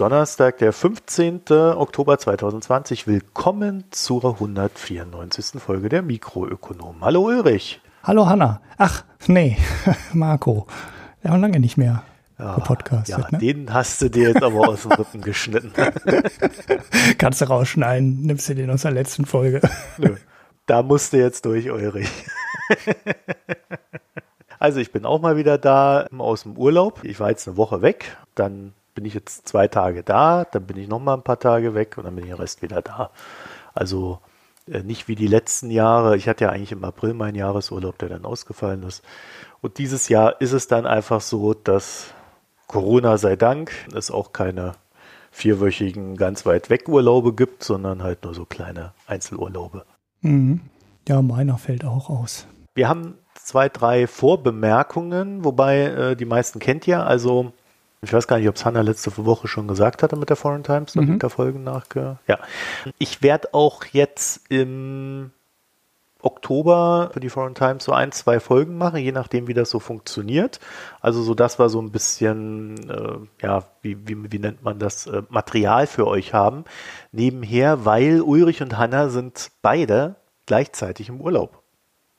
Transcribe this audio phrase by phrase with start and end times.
[0.00, 1.42] Donnerstag, der 15.
[1.50, 3.06] Oktober 2020.
[3.06, 5.60] Willkommen zur 194.
[5.60, 7.02] Folge der Mikroökonomen.
[7.02, 7.82] Hallo Ulrich.
[8.02, 8.62] Hallo Hanna.
[8.78, 9.58] Ach, nee,
[10.14, 10.66] Marco.
[11.20, 12.02] Wir haben lange nicht mehr
[12.38, 13.18] Ja, gepodcastet.
[13.18, 13.36] ja ne?
[13.40, 15.70] den hast du dir jetzt aber aus dem Rippen geschnitten.
[17.18, 19.60] Kannst du rausschneiden, nimmst du den aus der letzten Folge.
[19.98, 20.16] Nö,
[20.64, 22.08] da musst du jetzt durch, Ulrich.
[24.62, 27.00] Also ich bin auch mal wieder da aus dem Urlaub.
[27.02, 30.76] Ich war jetzt eine Woche weg, dann bin ich jetzt zwei Tage da, dann bin
[30.76, 33.10] ich noch mal ein paar Tage weg und dann bin ich den Rest wieder da.
[33.74, 34.18] Also
[34.66, 36.16] äh, nicht wie die letzten Jahre.
[36.16, 39.02] Ich hatte ja eigentlich im April meinen Jahresurlaub, der dann ausgefallen ist.
[39.60, 42.14] Und dieses Jahr ist es dann einfach so, dass
[42.66, 44.74] Corona sei Dank es auch keine
[45.30, 49.84] vierwöchigen ganz weit weg Urlaube gibt, sondern halt nur so kleine Einzelurlaube.
[50.20, 50.60] Mhm.
[51.08, 52.46] Ja, meiner fällt auch aus.
[52.74, 57.04] Wir haben zwei, drei Vorbemerkungen, wobei äh, die meisten kennt ihr.
[57.04, 57.52] Also
[58.02, 60.64] ich weiß gar nicht, ob es Hanna letzte Woche schon gesagt hatte mit der Foreign
[60.64, 61.12] Times, mhm.
[61.12, 62.18] mit der Folgen nachge.
[62.26, 62.38] Ja.
[62.98, 65.32] Ich werde auch jetzt im
[66.22, 69.80] Oktober für die Foreign Times so ein, zwei Folgen machen, je nachdem, wie das so
[69.80, 70.60] funktioniert.
[71.00, 75.06] Also so, dass wir so ein bisschen, äh, ja, wie, wie, wie nennt man das,
[75.06, 76.64] äh, Material für euch haben.
[77.12, 81.62] Nebenher, weil Ulrich und Hanna sind beide gleichzeitig im Urlaub.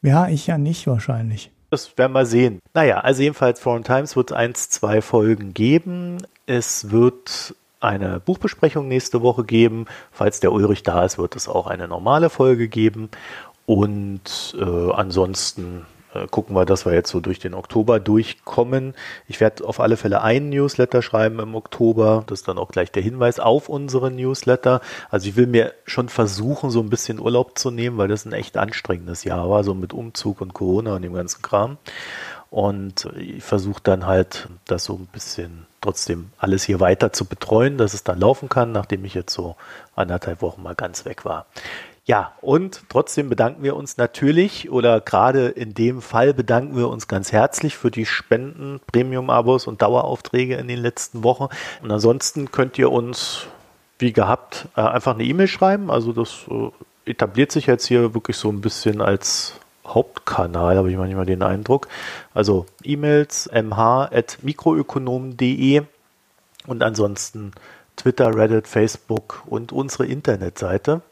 [0.02, 1.52] Ja, ich ja nicht wahrscheinlich.
[1.72, 2.60] Das werden wir sehen.
[2.74, 6.18] Naja, also jedenfalls Foreign Times wird eins, zwei Folgen geben.
[6.46, 9.86] Es wird eine Buchbesprechung nächste Woche geben.
[10.12, 13.10] Falls der Ulrich da ist, wird es auch eine normale Folge geben.
[13.66, 18.94] Und äh, ansonsten äh, gucken wir, dass wir jetzt so durch den Oktober durchkommen.
[19.28, 22.24] Ich werde auf alle Fälle einen Newsletter schreiben im Oktober.
[22.28, 24.82] Das ist dann auch gleich der Hinweis auf unseren Newsletter.
[25.10, 28.34] Also ich will mir schon versuchen, so ein bisschen Urlaub zu nehmen, weil das ein
[28.34, 31.78] echt anstrengendes Jahr war, so mit Umzug und Corona und dem ganzen Kram.
[32.50, 37.78] Und ich versuche dann halt, das so ein bisschen trotzdem alles hier weiter zu betreuen,
[37.78, 39.56] dass es dann laufen kann, nachdem ich jetzt so
[39.96, 41.46] anderthalb Wochen mal ganz weg war.
[42.06, 47.07] Ja, und trotzdem bedanken wir uns natürlich oder gerade in dem Fall bedanken wir uns
[47.07, 51.50] ganz herzlich für die Spenden, Premium-Abos und Daueraufträge in den letzten Wochen.
[51.81, 53.45] Und ansonsten könnt ihr uns,
[54.00, 55.91] wie gehabt, einfach eine E-Mail schreiben.
[55.91, 56.39] Also das
[57.06, 61.88] etabliert sich jetzt hier wirklich so ein bisschen als Hauptkanal, habe ich manchmal den Eindruck.
[62.33, 65.83] Also E-Mails mh.mikroökonomen.de
[66.66, 67.51] und ansonsten
[67.95, 71.03] Twitter, Reddit, Facebook und unsere Internetseite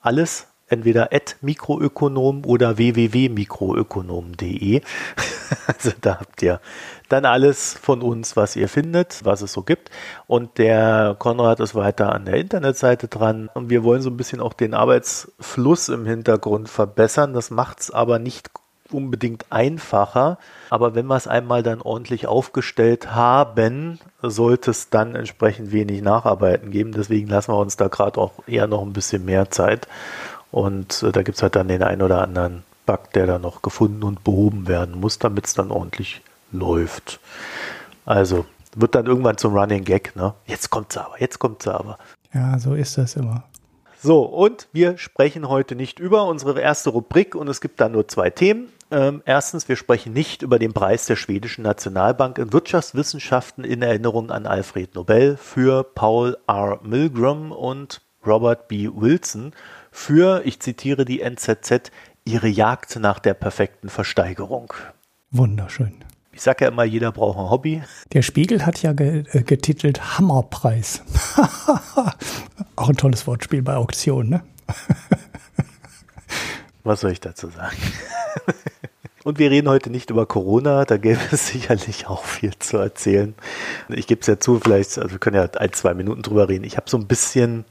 [0.00, 4.82] alles entweder at mikroökonom oder www.mikroökonom.de.
[5.66, 6.60] also da habt ihr
[7.08, 9.90] dann alles von uns, was ihr findet, was es so gibt.
[10.26, 13.50] Und der Konrad ist weiter an der Internetseite dran.
[13.52, 17.34] Und wir wollen so ein bisschen auch den Arbeitsfluss im Hintergrund verbessern.
[17.34, 18.50] Das macht es aber nicht
[18.92, 20.38] unbedingt einfacher.
[20.70, 26.70] Aber wenn wir es einmal dann ordentlich aufgestellt haben, sollte es dann entsprechend wenig Nacharbeiten
[26.70, 26.92] geben.
[26.92, 29.88] Deswegen lassen wir uns da gerade auch eher noch ein bisschen mehr Zeit.
[30.50, 33.62] Und äh, da gibt es halt dann den einen oder anderen Bug, der da noch
[33.62, 36.22] gefunden und behoben werden muss, damit es dann ordentlich
[36.52, 37.20] läuft.
[38.04, 40.34] Also wird dann irgendwann zum Running Gag, ne?
[40.46, 41.98] Jetzt kommt sie aber, jetzt kommt sie aber.
[42.32, 43.44] Ja, so ist das immer.
[44.02, 48.08] So, und wir sprechen heute nicht über unsere erste Rubrik und es gibt da nur
[48.08, 48.72] zwei Themen.
[48.90, 54.30] Ähm, erstens, wir sprechen nicht über den Preis der schwedischen Nationalbank in Wirtschaftswissenschaften in Erinnerung
[54.30, 56.80] an Alfred Nobel für Paul R.
[56.82, 58.88] Milgram und Robert B.
[58.92, 59.52] Wilson
[59.92, 61.90] für, ich zitiere die NZZ,
[62.24, 64.72] ihre Jagd nach der perfekten Versteigerung.
[65.30, 65.94] Wunderschön.
[66.32, 67.82] Ich sage ja immer, jeder braucht ein Hobby.
[68.12, 71.02] Der Spiegel hat ja äh, getitelt Hammerpreis.
[72.76, 74.42] Auch ein tolles Wortspiel bei Auktionen, ne?
[76.82, 77.76] Was soll ich dazu sagen?
[79.22, 83.34] Und wir reden heute nicht über Corona, da gäbe es sicherlich auch viel zu erzählen.
[83.88, 86.64] Ich gebe es ja zu, vielleicht, also wir können ja ein, zwei Minuten drüber reden.
[86.64, 87.64] Ich habe so ein bisschen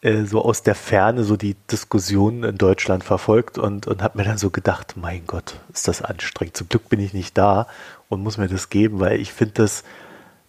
[0.00, 4.24] äh, so aus der Ferne so die Diskussionen in Deutschland verfolgt und, und habe mir
[4.24, 6.56] dann so gedacht, mein Gott, ist das anstrengend.
[6.56, 7.66] Zum Glück bin ich nicht da
[8.08, 9.82] und muss mir das geben, weil ich finde das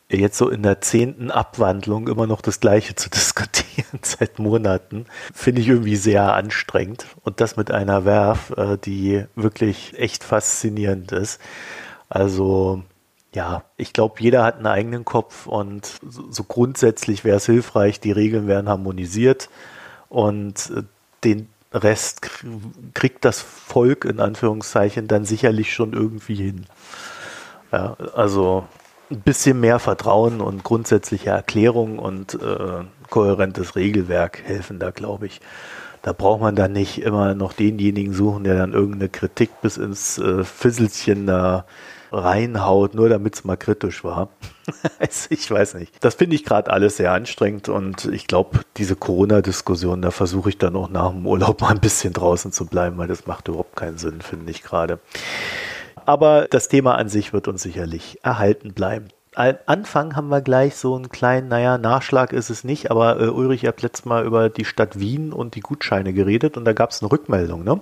[0.09, 5.61] jetzt so in der zehnten Abwandlung immer noch das Gleiche zu diskutieren seit Monaten, finde
[5.61, 7.07] ich irgendwie sehr anstrengend.
[7.23, 11.39] Und das mit einer Werf, äh, die wirklich echt faszinierend ist.
[12.09, 12.83] Also
[13.33, 18.13] ja, ich glaube, jeder hat einen eigenen Kopf und so, grundsätzlich wäre es hilfreich, die
[18.13, 19.49] Regeln werden harmonisiert
[20.07, 20.83] und äh,
[21.23, 22.21] den Rest
[22.93, 26.65] kriegt das Volk in Anführungszeichen dann sicherlich schon irgendwie hin.
[27.73, 28.65] Ja, also
[29.11, 35.41] ein bisschen mehr Vertrauen und grundsätzliche Erklärung und äh, kohärentes Regelwerk helfen da, glaube ich.
[36.01, 40.19] Da braucht man dann nicht immer noch denjenigen suchen, der dann irgendeine Kritik bis ins
[40.19, 41.65] äh, Fisselchen da
[42.11, 44.29] reinhaut, nur damit es mal kritisch war.
[45.29, 45.93] ich weiß nicht.
[46.03, 50.57] Das finde ich gerade alles sehr anstrengend und ich glaube, diese Corona-Diskussion, da versuche ich
[50.57, 53.75] dann auch nach dem Urlaub mal ein bisschen draußen zu bleiben, weil das macht überhaupt
[53.75, 54.99] keinen Sinn, finde ich gerade.
[56.05, 59.07] Aber das Thema an sich wird uns sicherlich erhalten bleiben.
[59.35, 63.27] Am Anfang haben wir gleich so einen kleinen, naja, Nachschlag ist es nicht, aber äh,
[63.27, 66.71] Ulrich, ihr habt letztes Mal über die Stadt Wien und die Gutscheine geredet und da
[66.71, 67.81] gab es eine Rückmeldung, ne?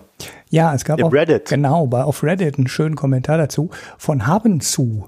[0.49, 1.49] Ja, es gab Im auf, Reddit.
[1.49, 5.07] Genau, bei, auf Reddit einen schönen Kommentar dazu von Haben zu.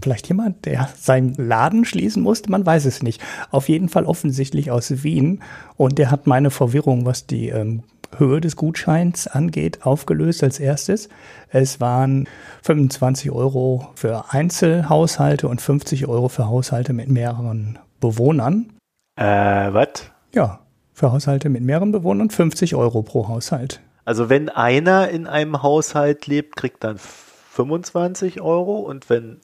[0.00, 3.20] Vielleicht jemand, der seinen Laden schließen musste, man weiß es nicht.
[3.50, 5.42] Auf jeden Fall offensichtlich aus Wien
[5.76, 7.82] und der hat meine Verwirrung, was die ähm,
[8.16, 11.08] Höhe des Gutscheins angeht, aufgelöst als erstes.
[11.50, 12.28] Es waren
[12.62, 18.72] 25 Euro für Einzelhaushalte und 50 Euro für Haushalte mit mehreren Bewohnern.
[19.16, 20.10] Äh, was?
[20.34, 20.60] Ja,
[20.92, 23.80] für Haushalte mit mehreren Bewohnern 50 Euro pro Haushalt.
[24.04, 29.40] Also wenn einer in einem Haushalt lebt, kriegt dann 25 Euro und wenn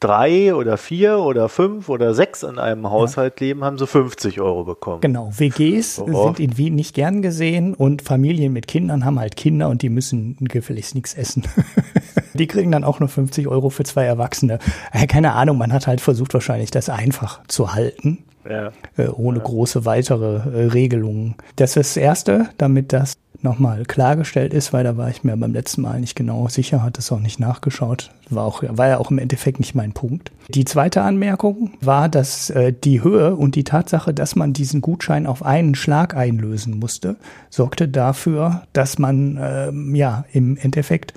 [0.00, 3.46] drei oder vier oder fünf oder sechs in einem Haushalt ja.
[3.46, 5.00] leben, haben sie 50 Euro bekommen.
[5.00, 6.26] Genau, WGs oh.
[6.26, 9.88] sind in Wien nicht gern gesehen und Familien mit Kindern haben halt Kinder und die
[9.88, 11.44] müssen gefälligst nichts essen.
[12.34, 14.58] die kriegen dann auch nur 50 Euro für zwei Erwachsene.
[14.92, 18.24] Äh, keine Ahnung, man hat halt versucht wahrscheinlich das einfach zu halten.
[18.48, 18.72] Ja.
[18.96, 19.44] Äh, ohne ja.
[19.44, 21.36] große weitere äh, Regelungen.
[21.56, 23.14] Das ist das Erste, damit das
[23.44, 26.98] nochmal klargestellt ist, weil da war ich mir beim letzten Mal nicht genau sicher, hat
[26.98, 28.10] es auch nicht nachgeschaut.
[28.30, 30.32] War, auch, war ja auch im Endeffekt nicht mein Punkt.
[30.48, 35.26] Die zweite Anmerkung war, dass äh, die Höhe und die Tatsache, dass man diesen Gutschein
[35.26, 37.16] auf einen Schlag einlösen musste,
[37.50, 41.14] sorgte dafür, dass man ähm, ja im Endeffekt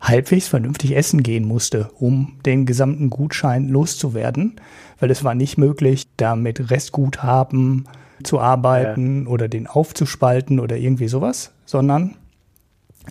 [0.00, 4.56] halbwegs vernünftig essen gehen musste, um den gesamten Gutschein loszuwerden,
[4.98, 7.84] weil es war nicht möglich, da mit Restguthaben
[8.22, 9.30] zu arbeiten ja.
[9.30, 12.16] oder den aufzuspalten oder irgendwie sowas, sondern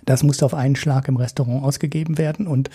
[0.05, 2.69] das musste auf einen Schlag im Restaurant ausgegeben werden und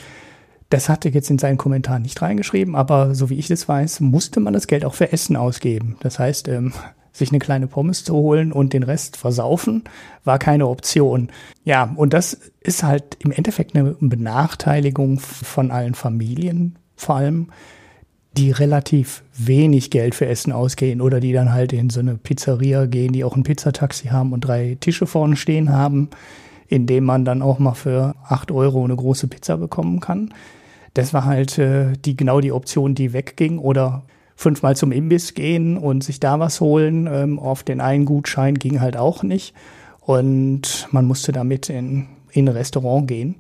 [0.71, 4.41] das hatte jetzt in seinen Kommentaren nicht reingeschrieben, aber so wie ich das weiß, musste
[4.41, 5.97] man das Geld auch für Essen ausgeben.
[6.01, 6.73] Das heißt, ähm,
[7.13, 9.85] sich eine kleine Pommes zu holen und den Rest versaufen,
[10.25, 11.31] war keine Option.
[11.65, 17.49] Ja, und das ist halt im Endeffekt eine Benachteiligung von allen Familien, vor allem,
[18.37, 22.87] die relativ wenig Geld für Essen ausgehen oder die dann halt in so eine Pizzeria
[22.87, 26.09] gehen, die auch ein Pizzataxi haben und drei Tische vorne stehen haben,
[26.69, 30.35] in dem man dann auch mal für acht Euro eine große Pizza bekommen kann.
[30.95, 34.03] Das war halt äh, die genau die Option, die wegging oder
[34.37, 37.09] fünfmal zum Imbiss gehen und sich da was holen.
[37.11, 39.55] Ähm, auf den einen Gutschein ging halt auch nicht
[40.01, 43.37] und man musste damit in, in ein Restaurant gehen.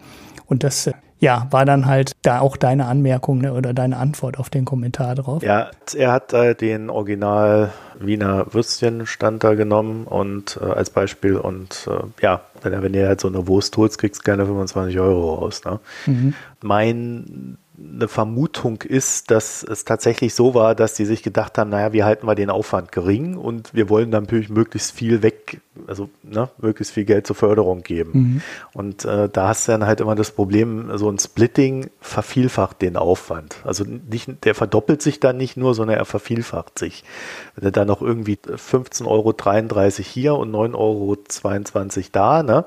[0.46, 0.92] Und das äh,
[1.24, 5.14] ja, war dann halt da auch deine Anmerkung ne, oder deine Antwort auf den Kommentar
[5.14, 5.42] drauf.
[5.42, 11.88] Ja, er hat äh, den Original Wiener Würstchenstand da genommen und äh, als Beispiel und
[11.90, 15.62] äh, ja, wenn du halt so eine Wurst holst, kriegst du gerne 25 Euro raus.
[15.64, 15.80] Ne?
[16.04, 16.34] Mhm.
[16.60, 21.92] Mein eine Vermutung ist, dass es tatsächlich so war, dass die sich gedacht haben, naja,
[21.92, 26.48] wie halten wir den Aufwand gering und wir wollen natürlich möglichst viel weg, also ne,
[26.58, 28.12] möglichst viel Geld zur Förderung geben.
[28.12, 28.42] Mhm.
[28.74, 32.96] Und äh, da hast du dann halt immer das Problem, so ein Splitting vervielfacht den
[32.96, 33.56] Aufwand.
[33.64, 37.02] Also nicht, der verdoppelt sich dann nicht nur, sondern er vervielfacht sich.
[37.56, 39.34] Wenn du dann noch irgendwie 15,33 Euro
[40.04, 42.64] hier und 9,22 Euro da, ne?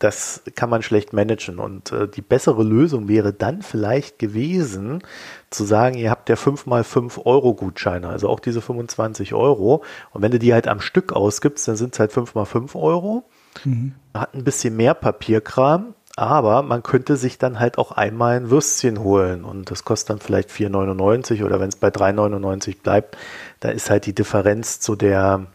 [0.00, 1.58] Das kann man schlecht managen.
[1.58, 5.02] Und äh, die bessere Lösung wäre dann vielleicht gewesen,
[5.50, 9.84] zu sagen, ihr habt ja 5 mal 5 Euro Gutscheine, also auch diese 25 Euro.
[10.12, 12.74] Und wenn du die halt am Stück ausgibst, dann sind es halt 5 mal 5
[12.76, 13.24] Euro.
[13.64, 13.94] Mhm.
[14.14, 19.00] Hat ein bisschen mehr Papierkram, aber man könnte sich dann halt auch einmal ein Würstchen
[19.00, 23.18] holen und das kostet dann vielleicht 4,99 oder wenn es bei 3,99 bleibt,
[23.60, 25.46] da ist halt die Differenz zu der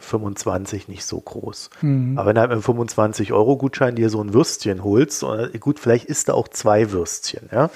[0.00, 1.70] 25 nicht so groß.
[1.82, 2.18] Mhm.
[2.18, 5.24] Aber wenn du halt mit einem 25-Euro-Gutschein dir so ein Würstchen holst,
[5.60, 7.70] gut, vielleicht isst du auch zwei Würstchen, ja.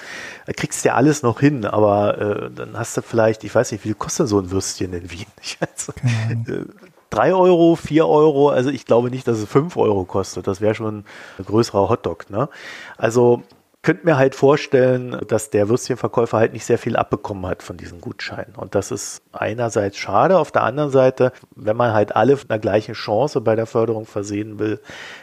[0.45, 3.71] Da kriegst du ja alles noch hin, aber äh, dann hast du vielleicht, ich weiß
[3.71, 5.25] nicht, wie viel kostet so ein Würstchen in Wien?
[5.41, 5.89] Ich weiß,
[6.47, 6.65] äh,
[7.09, 10.47] 3 Euro, 4 Euro, also ich glaube nicht, dass es 5 Euro kostet.
[10.47, 11.05] Das wäre schon
[11.37, 12.49] ein größerer Hotdog, ne?
[12.97, 13.43] Also
[13.83, 17.99] könnte mir halt vorstellen, dass der Würstchenverkäufer halt nicht sehr viel abbekommen hat von diesen
[17.99, 18.55] Gutscheinen.
[18.55, 20.39] Und das ist einerseits schade.
[20.39, 24.05] Auf der anderen Seite, wenn man halt alle mit einer gleichen Chance bei der Förderung
[24.05, 24.79] versehen will,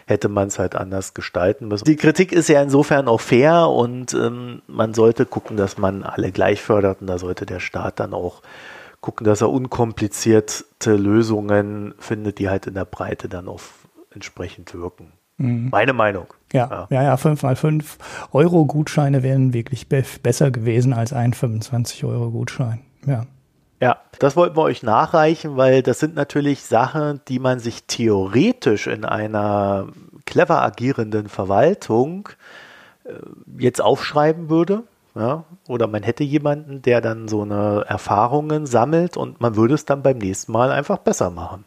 [0.06, 1.86] hätte man es halt anders gestalten müssen.
[1.86, 6.30] Die Kritik ist ja insofern auch fair und ähm, man sollte gucken, dass man alle
[6.30, 8.42] gleich fördert und da sollte der Staat dann auch
[9.00, 13.62] gucken, dass er unkomplizierte Lösungen findet, die halt in der Breite dann auch
[14.10, 15.12] entsprechend wirken.
[15.40, 15.68] Mhm.
[15.70, 16.26] Meine Meinung.
[16.52, 17.98] Ja, ja, ja, 5 mal 5
[18.32, 22.80] Euro Gutscheine wären wirklich be besser gewesen als ein 25 Euro Gutschein.
[23.06, 23.26] Ja.
[23.80, 28.86] Ja, das wollten wir euch nachreichen, weil das sind natürlich Sachen, die man sich theoretisch
[28.86, 29.86] in einer
[30.26, 32.28] clever agierenden Verwaltung
[33.04, 33.12] äh,
[33.58, 34.82] jetzt aufschreiben würde,
[35.14, 35.44] Ja?
[35.66, 40.02] Oder man hätte jemanden, der dann so eine Erfahrungen sammelt und man würde es dann
[40.02, 41.64] beim nächsten Mal einfach besser machen.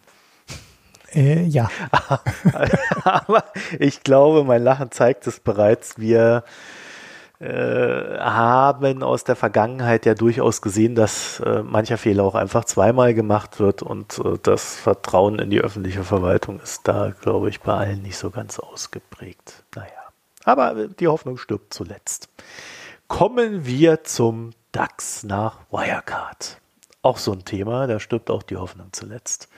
[1.13, 1.70] Äh, ja.
[3.03, 3.43] Aber
[3.79, 6.00] ich glaube, mein Lachen zeigt es bereits.
[6.00, 6.43] Wir
[7.39, 13.13] äh, haben aus der Vergangenheit ja durchaus gesehen, dass äh, mancher Fehler auch einfach zweimal
[13.13, 17.74] gemacht wird und äh, das Vertrauen in die öffentliche Verwaltung ist da, glaube ich, bei
[17.74, 19.63] allen nicht so ganz ausgeprägt.
[19.75, 19.88] Naja,
[20.46, 22.29] aber die Hoffnung stirbt zuletzt.
[23.10, 26.62] Kommen wir zum DAX nach Wirecard.
[27.01, 29.50] Auch so ein Thema, da stirbt auch die Hoffnung zuletzt.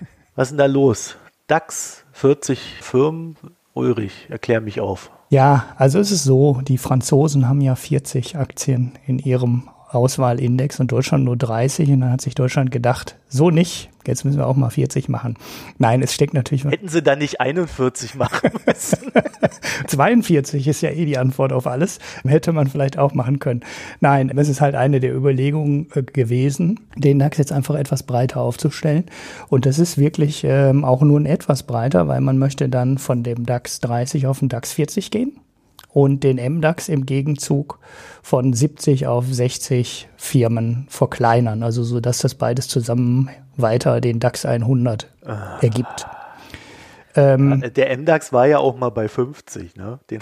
[0.36, 1.16] Was ist denn da los?
[1.46, 3.36] DAX, 40 Firmen.
[3.72, 5.10] Ulrich, erklär mich auf.
[5.30, 10.92] Ja, also es ist so, die Franzosen haben ja 40 Aktien in ihrem Auswahlindex und
[10.92, 14.56] Deutschland nur 30 und dann hat sich Deutschland gedacht, so nicht, jetzt müssen wir auch
[14.56, 15.36] mal 40 machen.
[15.78, 16.64] Nein, es steckt natürlich.
[16.64, 19.12] Hätten sie da nicht 41 machen müssen?
[19.86, 21.98] 42 ist ja eh die Antwort auf alles.
[22.24, 23.60] Hätte man vielleicht auch machen können.
[24.00, 28.40] Nein, es ist halt eine der Überlegungen äh, gewesen, den DAX jetzt einfach etwas breiter
[28.40, 29.04] aufzustellen.
[29.48, 33.22] Und das ist wirklich ähm, auch nur ein etwas breiter, weil man möchte dann von
[33.22, 35.40] dem DAX 30 auf den DAX 40 gehen
[35.94, 37.78] und den MDAX im Gegenzug
[38.20, 44.44] von 70 auf 60 Firmen verkleinern, also so dass das beides zusammen weiter den DAX
[44.44, 45.58] 100 ah.
[45.62, 46.06] ergibt.
[47.14, 50.00] Ähm, der MDAX war ja auch mal bei 50, ne?
[50.10, 50.18] Den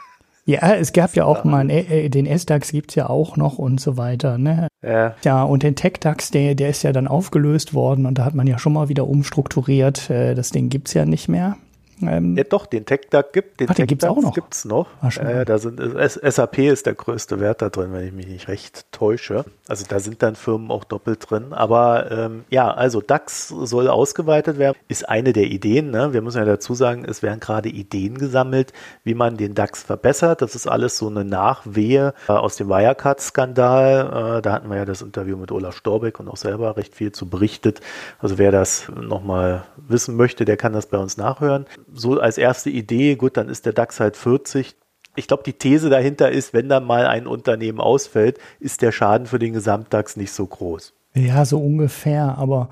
[0.44, 3.80] ja, es gab ja auch mal, einen, äh, den S-DAX gibt's ja auch noch und
[3.80, 4.38] so weiter.
[4.38, 4.68] Ne?
[4.80, 5.16] Ja.
[5.24, 8.46] ja, und den Tech-DAX, der, der ist ja dann aufgelöst worden und da hat man
[8.46, 10.08] ja schon mal wieder umstrukturiert.
[10.08, 11.56] Äh, das Ding gibt's ja nicht mehr.
[12.02, 14.34] Ähm, ja, doch, den TechDAX gibt den Ach, den gibt's auch noch.
[14.34, 14.88] Gibt's noch.
[15.00, 18.48] Ach, äh, da sind, SAP ist der größte Wert da drin, wenn ich mich nicht
[18.48, 19.44] recht täusche.
[19.66, 21.52] Also da sind dann Firmen auch doppelt drin.
[21.52, 25.90] Aber ähm, ja, also DAX soll ausgeweitet werden, ist eine der Ideen.
[25.90, 26.12] Ne?
[26.12, 28.72] Wir müssen ja dazu sagen, es werden gerade Ideen gesammelt,
[29.04, 30.42] wie man den DAX verbessert.
[30.42, 34.38] Das ist alles so eine Nachwehe äh, aus dem Wirecard-Skandal.
[34.38, 37.12] Äh, da hatten wir ja das Interview mit Olaf Storbeck und auch selber recht viel
[37.12, 37.80] zu berichtet.
[38.18, 42.70] Also wer das nochmal wissen möchte, der kann das bei uns nachhören so als erste
[42.70, 44.76] Idee, gut, dann ist der DAX halt 40.
[45.14, 49.26] Ich glaube, die These dahinter ist, wenn dann mal ein Unternehmen ausfällt, ist der Schaden
[49.26, 50.92] für den Gesamtdax nicht so groß.
[51.14, 52.68] Ja, so ungefähr, aber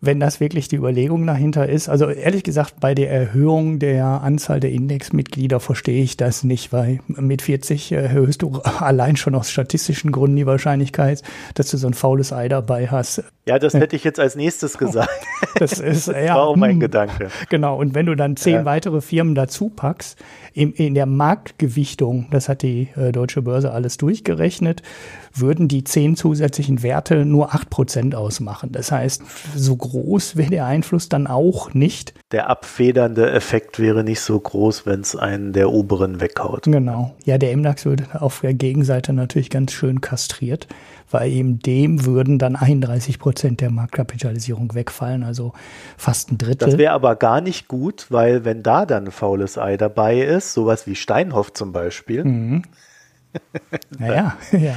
[0.00, 1.88] wenn das wirklich die Überlegung dahinter ist.
[1.88, 7.00] Also ehrlich gesagt, bei der Erhöhung der Anzahl der Indexmitglieder verstehe ich das nicht, weil
[7.06, 11.22] mit 40 erhöhst du allein schon aus statistischen Gründen die Wahrscheinlichkeit,
[11.54, 13.24] dass du so ein faules Ei dabei hast.
[13.46, 15.10] Ja, das hätte ich jetzt als nächstes gesagt.
[15.58, 16.80] Das ist das ja war auch mein hm.
[16.80, 17.28] Gedanke.
[17.48, 17.76] Genau.
[17.76, 18.64] Und wenn du dann zehn ja.
[18.64, 20.18] weitere Firmen dazu packst,
[20.52, 24.82] in, in der Marktgewichtung, das hat die äh, Deutsche Börse alles durchgerechnet,
[25.32, 28.72] würden die zehn zusätzlichen Werte nur acht Prozent ausmachen.
[28.72, 29.22] Das heißt,
[29.54, 32.14] so groß wäre der Einfluss dann auch nicht.
[32.32, 36.64] Der abfedernde Effekt wäre nicht so groß, wenn es einen der oberen weghaut.
[36.64, 37.14] Genau.
[37.24, 40.66] Ja, der MDAX würde auf der Gegenseite natürlich ganz schön kastriert,
[41.10, 45.52] weil eben dem würden dann 31 Prozent der Marktkapitalisierung wegfallen, also
[45.96, 46.68] fast ein Drittel.
[46.68, 50.52] Das wäre aber gar nicht gut, weil wenn da dann ein faules Ei dabei ist,
[50.52, 52.24] sowas wie Steinhoff zum Beispiel.
[52.24, 52.62] Mhm.
[53.98, 54.74] naja, ja.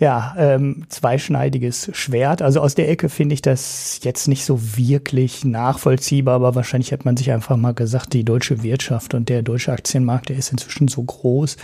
[0.00, 2.40] Ja, ähm, zweischneidiges Schwert.
[2.40, 7.04] Also aus der Ecke finde ich das jetzt nicht so wirklich nachvollziehbar, aber wahrscheinlich hat
[7.04, 10.86] man sich einfach mal gesagt, die deutsche Wirtschaft und der deutsche Aktienmarkt, der ist inzwischen
[10.86, 11.56] so groß.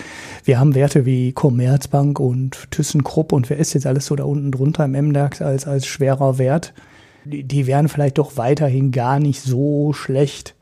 [0.45, 4.51] Wir haben Werte wie Commerzbank und ThyssenKrupp und wer ist jetzt alles so da unten
[4.51, 6.75] drunter im MDAX als, als schwerer Wert?
[7.25, 10.57] Die, die wären vielleicht doch weiterhin gar nicht so schlecht,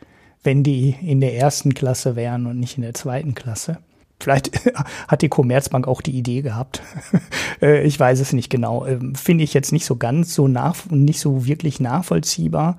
[0.45, 3.78] wenn die in der ersten Klasse wären und nicht in der zweiten Klasse.
[4.23, 4.64] Vielleicht
[5.09, 6.83] hat die Commerzbank auch die Idee gehabt.
[7.61, 8.87] Äh, ich weiß es nicht genau.
[8.87, 12.76] Ähm, finde ich jetzt nicht so ganz so nach, nicht so wirklich nachvollziehbar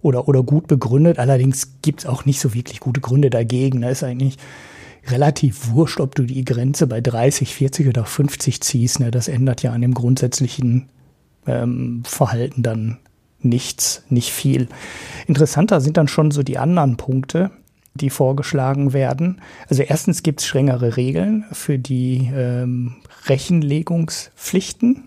[0.00, 1.18] oder, oder gut begründet.
[1.18, 3.82] Allerdings gibt es auch nicht so wirklich gute Gründe dagegen.
[3.82, 4.38] Da ist eigentlich
[5.08, 9.00] relativ wurscht, ob du die Grenze bei 30, 40 oder 50 ziehst.
[9.00, 9.10] Ne?
[9.10, 10.88] Das ändert ja an dem grundsätzlichen
[11.46, 12.98] ähm, Verhalten dann
[13.40, 14.68] nichts, nicht viel.
[15.26, 17.50] Interessanter sind dann schon so die anderen Punkte
[17.94, 19.40] die vorgeschlagen werden.
[19.68, 22.96] Also erstens gibt es strengere Regeln für die ähm,
[23.26, 25.04] Rechenlegungspflichten,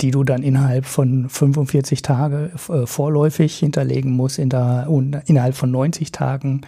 [0.00, 4.88] die du dann innerhalb von 45 Tagen äh, vorläufig hinterlegen musst, in der,
[5.26, 6.62] innerhalb von 90 Tagen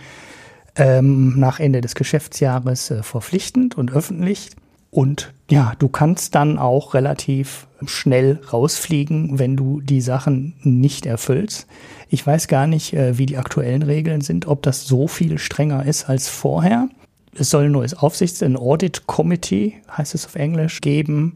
[0.76, 4.50] ähm, nach Ende des Geschäftsjahres äh, verpflichtend und öffentlich.
[4.90, 11.66] Und ja, du kannst dann auch relativ schnell rausfliegen, wenn du die Sachen nicht erfüllst.
[12.14, 15.84] Ich weiß gar nicht, äh, wie die aktuellen Regeln sind, ob das so viel strenger
[15.84, 16.88] ist als vorher.
[17.36, 21.34] Es soll ein neues Aufsichts-, ein Audit Committee, heißt es auf Englisch, geben,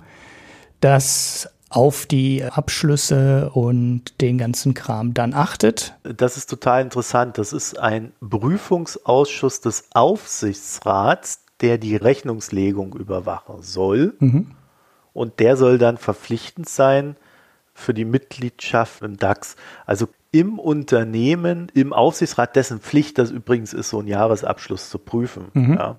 [0.79, 5.97] das auf die Abschlüsse und den ganzen Kram dann achtet.
[6.05, 7.39] Das ist total interessant.
[7.39, 14.15] Das ist ein Prüfungsausschuss des Aufsichtsrats, der die Rechnungslegung überwachen soll.
[14.21, 14.53] Mhm.
[15.13, 17.17] Und der soll dann verpflichtend sein
[17.75, 19.57] für die Mitgliedschaft im DAX.
[19.85, 25.47] Also im Unternehmen, im Aufsichtsrat, dessen Pflicht das übrigens ist, so einen Jahresabschluss zu prüfen.
[25.55, 25.75] Mhm.
[25.75, 25.99] Ja,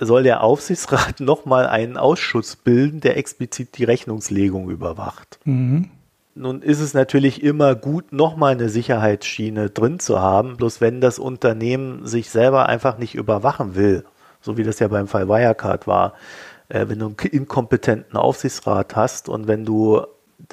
[0.00, 5.38] soll der Aufsichtsrat nochmal einen Ausschuss bilden, der explizit die Rechnungslegung überwacht.
[5.44, 5.90] Mhm.
[6.34, 11.18] Nun ist es natürlich immer gut, nochmal eine Sicherheitsschiene drin zu haben, bloß wenn das
[11.18, 14.04] Unternehmen sich selber einfach nicht überwachen will,
[14.40, 16.14] so wie das ja beim Fall Wirecard war,
[16.68, 20.02] äh, wenn du einen inkompetenten Aufsichtsrat hast und wenn du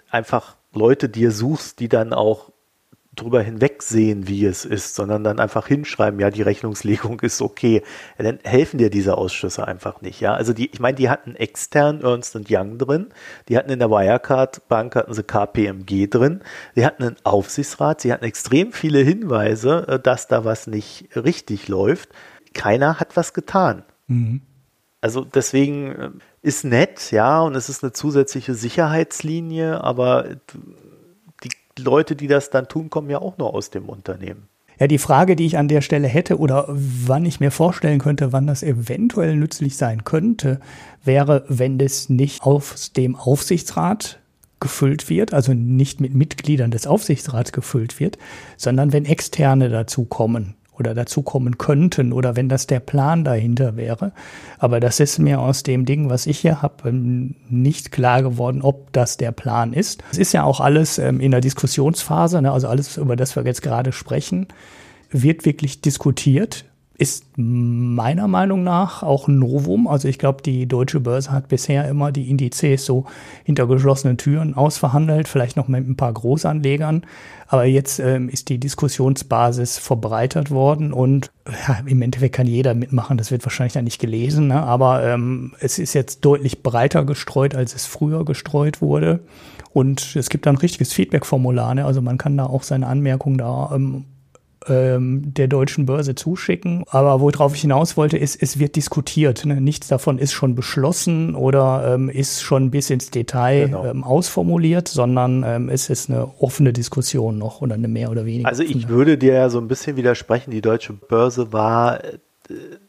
[0.10, 2.50] einfach Leute dir suchst, die dann auch
[3.16, 7.82] drüber hinwegsehen, wie es ist, sondern dann einfach hinschreiben, ja, die Rechnungslegung ist okay.
[8.18, 10.34] Ja, dann helfen dir diese Ausschüsse einfach nicht, ja.
[10.34, 13.08] Also die, ich meine, die hatten extern Ernst Young drin,
[13.48, 16.42] die hatten in der Wirecard Bank hatten sie KPMG drin,
[16.76, 21.68] die hatten einen Aufsichtsrat, sie hatten extrem viele Hinweise, äh, dass da was nicht richtig
[21.68, 22.10] läuft.
[22.54, 23.84] Keiner hat was getan.
[24.08, 24.42] Mhm.
[25.02, 26.10] Also deswegen äh,
[26.42, 30.38] ist nett, ja, und es ist eine zusätzliche Sicherheitslinie, aber
[31.80, 34.48] Leute, die das dann tun, kommen ja auch nur aus dem Unternehmen.
[34.80, 38.34] Ja, die Frage, die ich an der Stelle hätte oder wann ich mir vorstellen könnte,
[38.34, 40.60] wann das eventuell nützlich sein könnte,
[41.04, 44.20] wäre, wenn das nicht aus dem Aufsichtsrat
[44.60, 48.18] gefüllt wird, also nicht mit Mitgliedern des Aufsichtsrats gefüllt wird,
[48.58, 54.12] sondern wenn Externe dazu kommen oder dazukommen könnten oder wenn das der Plan dahinter wäre.
[54.60, 58.62] Aber das ist mir aus dem Ding, was ich hier habe, ähm, nicht klar geworden,
[58.62, 60.04] ob das der Plan ist.
[60.12, 62.52] Es ist ja auch alles ähm, in der Diskussionsphase, ne?
[62.52, 64.48] also alles, über das wir jetzt gerade sprechen,
[65.12, 66.66] wird wirklich diskutiert
[66.98, 69.88] ist meiner Meinung nach auch ein Novum.
[69.88, 73.06] Also ich glaube, die deutsche Börse hat bisher immer die Indizes so
[73.44, 77.06] hinter geschlossenen Türen ausverhandelt, vielleicht noch mit ein paar Großanlegern.
[77.48, 81.32] Aber jetzt ähm, ist die Diskussionsbasis verbreitert worden und
[81.68, 83.18] ja, im Endeffekt kann jeder mitmachen.
[83.18, 84.64] Das wird wahrscheinlich dann nicht gelesen, ne?
[84.64, 89.20] aber ähm, es ist jetzt deutlich breiter gestreut, als es früher gestreut wurde.
[89.74, 91.76] Und es gibt dann ein richtiges Feedback-Formular.
[91.76, 91.86] Ne?
[91.86, 94.06] Also man kann da auch seine Anmerkungen da ähm,
[94.68, 96.84] ähm, der deutschen Börse zuschicken.
[96.88, 99.46] Aber worauf ich hinaus wollte, ist, es wird diskutiert.
[99.46, 99.62] Ne?
[99.62, 103.86] Nichts davon ist schon beschlossen oder ähm, ist schon bis ins Detail genau.
[103.86, 108.48] ähm, ausformuliert, sondern ähm, es ist eine offene Diskussion noch oder eine mehr oder weniger.
[108.48, 110.52] Also ich würde dir ja so ein bisschen widersprechen.
[110.52, 112.18] Die deutsche Börse war äh,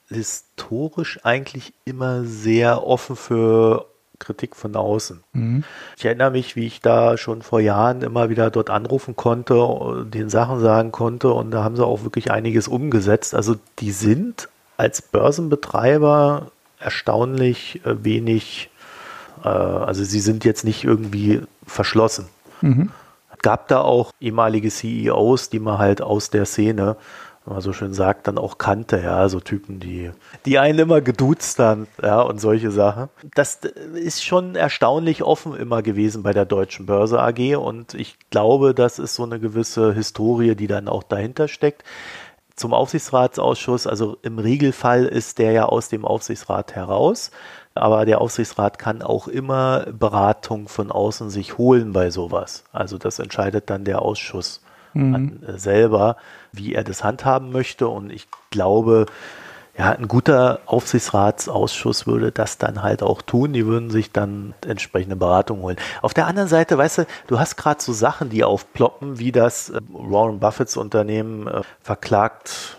[0.09, 3.87] historisch eigentlich immer sehr offen für
[4.19, 5.23] Kritik von außen.
[5.33, 5.65] Mhm.
[5.97, 10.29] Ich erinnere mich, wie ich da schon vor Jahren immer wieder dort anrufen konnte, den
[10.29, 13.35] Sachen sagen konnte und da haben sie auch wirklich einiges umgesetzt.
[13.35, 18.71] Also die sind als Börsenbetreiber erstaunlich äh, wenig,
[19.45, 22.27] äh, also sie sind jetzt nicht irgendwie verschlossen.
[22.61, 22.91] Mhm.
[23.43, 26.97] Gab da auch ehemalige CEOs, die man halt aus der Szene
[27.47, 30.11] man so schön sagt, dann auch kannte, ja, so Typen, die,
[30.45, 33.09] die einen immer geduzt haben, ja, und solche Sachen.
[33.35, 33.61] Das
[33.95, 38.99] ist schon erstaunlich offen immer gewesen bei der Deutschen Börse AG und ich glaube, das
[38.99, 41.85] ist so eine gewisse Historie, die dann auch dahinter steckt.
[42.57, 47.31] Zum Aufsichtsratsausschuss, also im Regelfall ist der ja aus dem Aufsichtsrat heraus,
[47.75, 52.65] aber der Aufsichtsrat kann auch immer Beratung von außen sich holen bei sowas.
[52.73, 54.63] Also das entscheidet dann der Ausschuss
[54.97, 55.15] mhm.
[55.15, 56.17] an, äh, selber,
[56.53, 57.89] wie er das handhaben möchte.
[57.89, 59.07] Und ich glaube,
[59.79, 63.53] ja, ein guter Aufsichtsratsausschuss würde das dann halt auch tun.
[63.53, 65.77] Die würden sich dann entsprechende Beratung holen.
[66.01, 69.71] Auf der anderen Seite, weißt du, du hast gerade so Sachen, die aufploppen, wie das
[69.71, 72.79] äh, Warren Buffetts Unternehmen äh, verklagt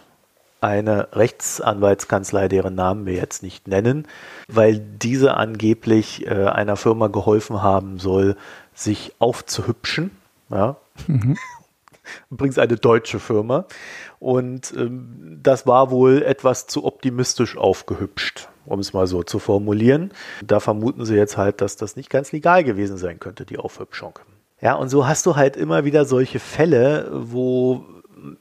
[0.59, 4.07] eine Rechtsanwaltskanzlei, deren Namen wir jetzt nicht nennen,
[4.47, 8.35] weil diese angeblich äh, einer Firma geholfen haben soll,
[8.73, 10.11] sich aufzuhübschen.
[10.49, 10.77] Ja.
[11.05, 11.37] Mhm.
[12.31, 13.65] Übrigens eine deutsche Firma.
[14.19, 20.11] Und ähm, das war wohl etwas zu optimistisch aufgehübscht, um es mal so zu formulieren.
[20.45, 24.19] Da vermuten sie jetzt halt, dass das nicht ganz legal gewesen sein könnte, die Aufhübschung.
[24.59, 27.85] Ja, und so hast du halt immer wieder solche Fälle, wo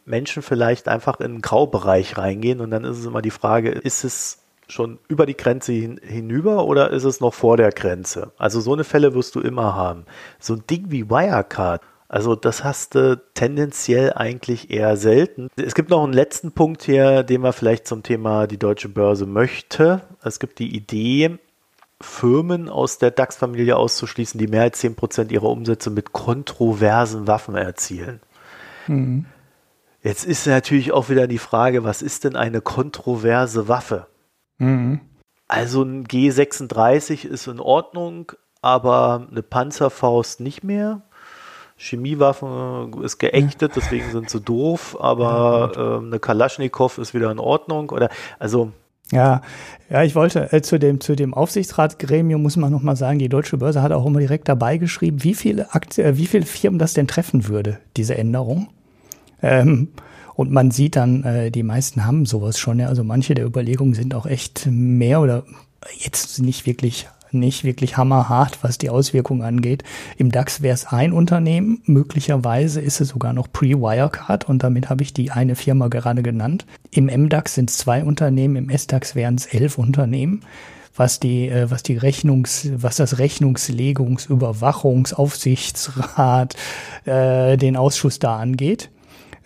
[0.04, 4.04] Menschen vielleicht einfach in einen Graubereich reingehen und dann ist es immer die Frage, ist
[4.04, 8.32] es schon über die Grenze hin, hinüber oder ist es noch vor der Grenze?
[8.36, 10.04] Also so eine Fälle wirst du immer haben.
[10.40, 15.48] So ein Ding wie Wirecard also das hast du tendenziell eigentlich eher selten.
[15.56, 19.26] Es gibt noch einen letzten Punkt hier, den man vielleicht zum Thema die deutsche Börse
[19.26, 20.02] möchte.
[20.22, 21.38] Es gibt die Idee,
[22.00, 28.20] Firmen aus der DAX-Familie auszuschließen, die mehr als 10% ihrer Umsätze mit kontroversen Waffen erzielen.
[28.86, 29.26] Mhm.
[30.02, 34.06] Jetzt ist natürlich auch wieder die Frage, was ist denn eine kontroverse Waffe?
[34.58, 35.00] Mhm.
[35.48, 41.02] Also ein G36 ist in Ordnung, aber eine Panzerfaust nicht mehr.
[41.78, 47.90] Chemiewaffen ist geächtet, deswegen sind sie doof, aber äh, eine Kalaschnikow ist wieder in Ordnung.
[47.90, 48.08] Oder
[48.38, 48.72] also
[49.12, 49.42] Ja,
[49.90, 53.28] ja, ich wollte äh, zu dem zu dem Aufsichtsratsgremium muss man noch mal sagen, die
[53.28, 56.78] Deutsche Börse hat auch immer direkt dabei geschrieben, wie viele Aktien, äh, wie viele Firmen
[56.78, 58.68] das denn treffen würde, diese Änderung.
[59.42, 59.88] Ähm,
[60.34, 62.78] und man sieht dann, äh, die meisten haben sowas schon.
[62.78, 62.88] Ja.
[62.88, 65.44] Also manche der Überlegungen sind auch echt mehr oder
[65.98, 69.84] jetzt nicht wirklich nicht wirklich hammerhart, was die Auswirkungen angeht.
[70.16, 75.02] Im DAX wäre es ein Unternehmen, möglicherweise ist es sogar noch Pre-Wirecard und damit habe
[75.02, 76.66] ich die eine Firma gerade genannt.
[76.90, 80.42] Im MDAX sind es zwei Unternehmen, im SDAX wären es elf Unternehmen
[80.98, 86.56] was die, äh, was die Rechnungs, was das Rechnungslegungs-, Überwachungs-, Aufsichtsrat,
[87.04, 88.90] äh, den Ausschuss da angeht.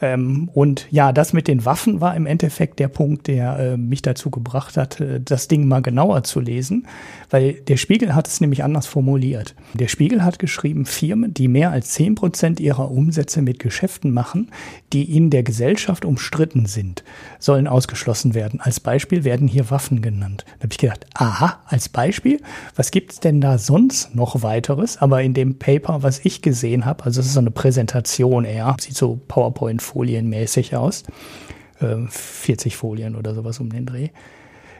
[0.01, 4.03] Ähm, und ja, das mit den Waffen war im Endeffekt der Punkt, der äh, mich
[4.03, 6.87] dazu gebracht hat, äh, das Ding mal genauer zu lesen,
[7.29, 9.55] weil der Spiegel hat es nämlich anders formuliert.
[9.75, 14.51] Der Spiegel hat geschrieben, Firmen, die mehr als zehn Prozent ihrer Umsätze mit Geschäften machen,
[14.93, 17.05] die in der Gesellschaft umstritten sind,
[17.39, 18.61] sollen ausgeschlossen werden.
[18.61, 20.45] Als Beispiel werden hier Waffen genannt.
[20.59, 22.41] Da habe ich gedacht, aha, als Beispiel,
[22.75, 24.97] was gibt's denn da sonst noch weiteres?
[24.99, 28.77] Aber in dem Paper, was ich gesehen habe, also es ist so eine Präsentation eher,
[28.81, 31.05] sieht so PowerPoint folienmäßig aus.
[31.81, 34.09] 40 ähm, Folien oder sowas um den Dreh.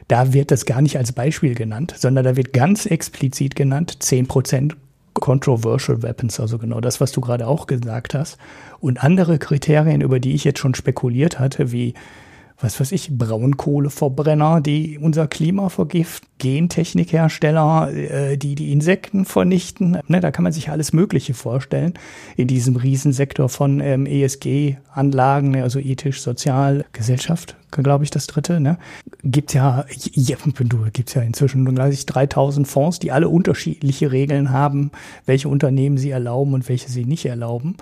[0.07, 4.73] Da wird das gar nicht als Beispiel genannt, sondern da wird ganz explizit genannt 10%
[5.13, 8.37] Controversial Weapons, also genau das, was du gerade auch gesagt hast.
[8.79, 11.93] Und andere Kriterien, über die ich jetzt schon spekuliert hatte, wie
[12.61, 19.99] was weiß ich, Braunkohleverbrenner, die unser Klima vergiften, Gentechnikhersteller, äh, die die Insekten vernichten.
[20.07, 21.93] Ne, da kann man sich alles Mögliche vorstellen
[22.35, 28.59] in diesem Riesensektor von ähm, ESG-Anlagen, ne, also ethisch, sozial, Gesellschaft, glaube ich, das dritte.
[28.59, 28.77] Ne?
[29.23, 30.37] Gibt ja, ja,
[30.93, 34.91] gibt's ja inzwischen, glaube ich, 3000 Fonds, die alle unterschiedliche Regeln haben,
[35.25, 37.77] welche Unternehmen sie erlauben und welche sie nicht erlauben.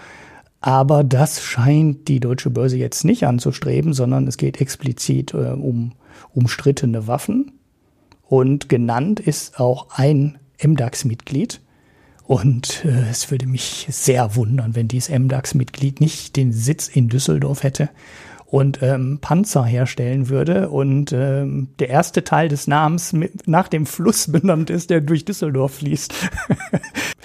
[0.61, 5.93] Aber das scheint die deutsche Börse jetzt nicht anzustreben, sondern es geht explizit äh, um
[6.33, 7.53] umstrittene Waffen.
[8.27, 11.61] Und genannt ist auch ein MDAX-Mitglied.
[12.23, 17.63] Und äh, es würde mich sehr wundern, wenn dieses MDAX-Mitglied nicht den Sitz in Düsseldorf
[17.63, 17.89] hätte
[18.45, 20.69] und ähm, Panzer herstellen würde.
[20.69, 25.25] Und ähm, der erste Teil des Namens mit, nach dem Fluss benannt ist, der durch
[25.25, 26.13] Düsseldorf fließt.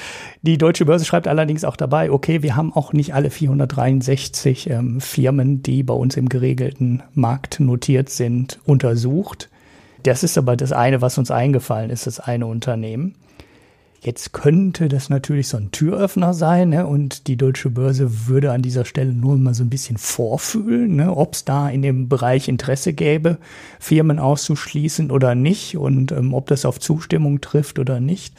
[0.47, 5.01] Die Deutsche Börse schreibt allerdings auch dabei, okay, wir haben auch nicht alle 463 ähm,
[5.01, 9.49] Firmen, die bei uns im geregelten Markt notiert sind, untersucht.
[10.03, 13.15] Das ist aber das eine, was uns eingefallen ist, das eine Unternehmen.
[14.03, 16.87] Jetzt könnte das natürlich so ein Türöffner sein ne?
[16.87, 21.17] und die deutsche Börse würde an dieser Stelle nur mal so ein bisschen vorfühlen, ne?
[21.17, 23.39] ob es da in dem Bereich Interesse gäbe,
[23.81, 28.35] Firmen auszuschließen oder nicht und ähm, ob das auf Zustimmung trifft oder nicht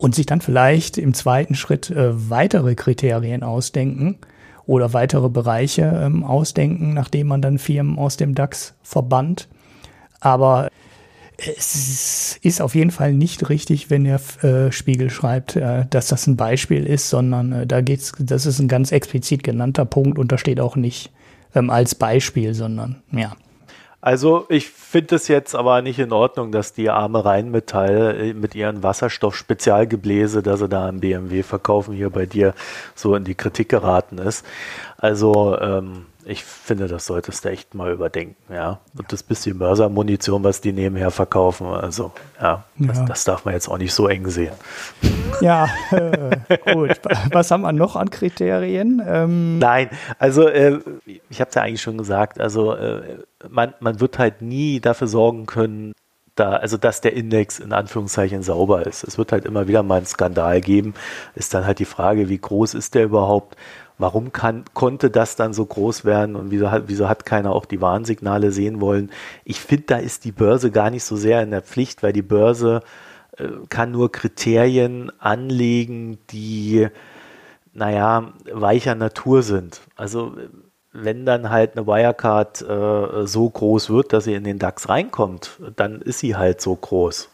[0.00, 4.16] und sich dann vielleicht im zweiten Schritt äh, weitere Kriterien ausdenken
[4.64, 9.48] oder weitere Bereiche ähm, ausdenken, nachdem man dann Firmen aus dem DAX verbannt.
[10.18, 10.70] Aber
[11.36, 16.26] es ist auf jeden Fall nicht richtig, wenn der äh, Spiegel schreibt, äh, dass das
[16.26, 20.32] ein Beispiel ist, sondern äh, da geht's, das ist ein ganz explizit genannter Punkt und
[20.32, 21.12] da steht auch nicht
[21.54, 23.36] ähm, als Beispiel, sondern ja.
[24.02, 28.54] Also ich finde es jetzt aber nicht in Ordnung, dass die arme Rheinmetall äh, mit
[28.54, 32.54] ihren Wasserstoff-Spezialgebläse, dass sie da im BMW verkaufen, hier bei dir
[32.94, 34.46] so in die Kritik geraten ist.
[34.96, 38.78] Also ähm, ich finde, das solltest du echt mal überdenken, ja.
[38.96, 43.04] Und das bisschen Mörsermunition, was die nebenher verkaufen, also ja, das, ja.
[43.04, 44.52] das darf man jetzt auch nicht so eng sehen.
[45.40, 47.00] Ja, äh, gut.
[47.32, 49.02] Was haben wir noch an Kriterien?
[49.06, 50.78] Ähm Nein, also äh,
[51.28, 55.08] ich habe es ja eigentlich schon gesagt, also äh, man, man wird halt nie dafür
[55.08, 55.92] sorgen können,
[56.40, 59.04] da, also dass der Index in Anführungszeichen sauber ist.
[59.04, 60.94] Es wird halt immer wieder mal einen Skandal geben.
[61.34, 63.56] Ist dann halt die Frage, wie groß ist der überhaupt?
[64.00, 67.66] Warum kann, konnte das dann so groß werden und wieso hat, wieso hat keiner auch
[67.66, 69.10] die Warnsignale sehen wollen?
[69.44, 72.22] Ich finde, da ist die Börse gar nicht so sehr in der Pflicht, weil die
[72.22, 72.80] Börse
[73.36, 76.88] äh, kann nur Kriterien anlegen, die,
[77.74, 79.82] naja, weicher Natur sind.
[79.96, 80.34] Also
[80.92, 85.60] wenn dann halt eine Wirecard äh, so groß wird, dass sie in den DAX reinkommt,
[85.76, 87.28] dann ist sie halt so groß.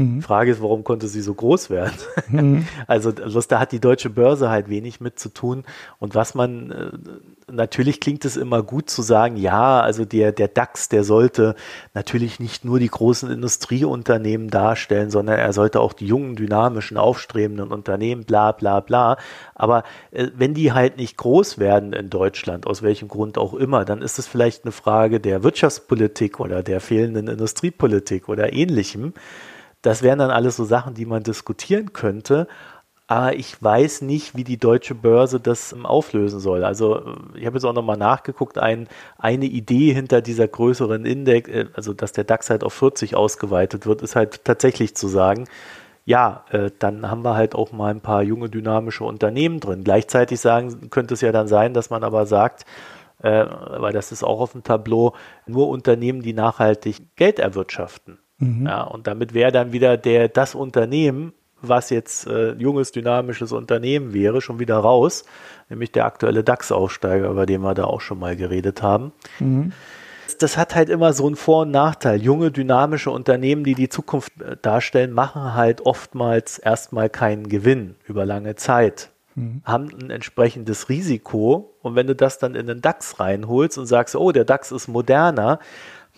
[0.00, 0.22] Mhm.
[0.22, 1.92] Frage ist, warum konnte sie so groß werden?
[2.28, 2.66] Mhm.
[2.86, 5.64] Also da hat die deutsche Börse halt wenig mit zu tun.
[5.98, 10.48] Und was man, äh, natürlich klingt es immer gut zu sagen, ja, also der, der
[10.48, 11.54] DAX, der sollte
[11.94, 17.70] natürlich nicht nur die großen Industrieunternehmen darstellen, sondern er sollte auch die jungen, dynamischen, aufstrebenden
[17.70, 19.18] Unternehmen, bla bla bla.
[19.54, 23.84] Aber äh, wenn die halt nicht groß werden in Deutschland, aus welchem Grund auch immer,
[23.84, 29.12] dann ist es vielleicht eine Frage der Wirtschaftspolitik oder der fehlenden Industriepolitik oder ähnlichem.
[29.82, 32.46] Das wären dann alles so Sachen, die man diskutieren könnte.
[33.06, 36.64] aber ich weiß nicht, wie die deutsche Börse das ähm, auflösen soll.
[36.64, 38.88] Also ich habe jetzt auch nochmal nachgeguckt, ein,
[39.18, 43.86] eine Idee hinter dieser größeren Index, äh, also dass der DAX halt auf 40 ausgeweitet
[43.86, 45.46] wird, ist halt tatsächlich zu sagen,
[46.04, 49.84] ja, äh, dann haben wir halt auch mal ein paar junge dynamische Unternehmen drin.
[49.84, 52.64] Gleichzeitig sagen, könnte es ja dann sein, dass man aber sagt,
[53.22, 53.46] äh,
[53.78, 55.14] weil das ist auch auf dem Tableau,
[55.46, 58.18] nur Unternehmen, die nachhaltig Geld erwirtschaften.
[58.40, 58.66] Mhm.
[58.66, 64.12] Ja, und damit wäre dann wieder der, das Unternehmen, was jetzt äh, junges, dynamisches Unternehmen
[64.12, 65.24] wäre, schon wieder raus,
[65.68, 69.12] nämlich der aktuelle DAX-Aufsteiger, über den wir da auch schon mal geredet haben.
[69.38, 69.72] Mhm.
[70.38, 72.22] Das hat halt immer so einen Vor- und Nachteil.
[72.22, 78.24] Junge, dynamische Unternehmen, die die Zukunft äh, darstellen, machen halt oftmals erstmal keinen Gewinn über
[78.24, 79.60] lange Zeit, mhm.
[79.64, 81.74] haben ein entsprechendes Risiko.
[81.82, 84.88] Und wenn du das dann in den DAX reinholst und sagst, oh, der DAX ist
[84.88, 85.58] moderner,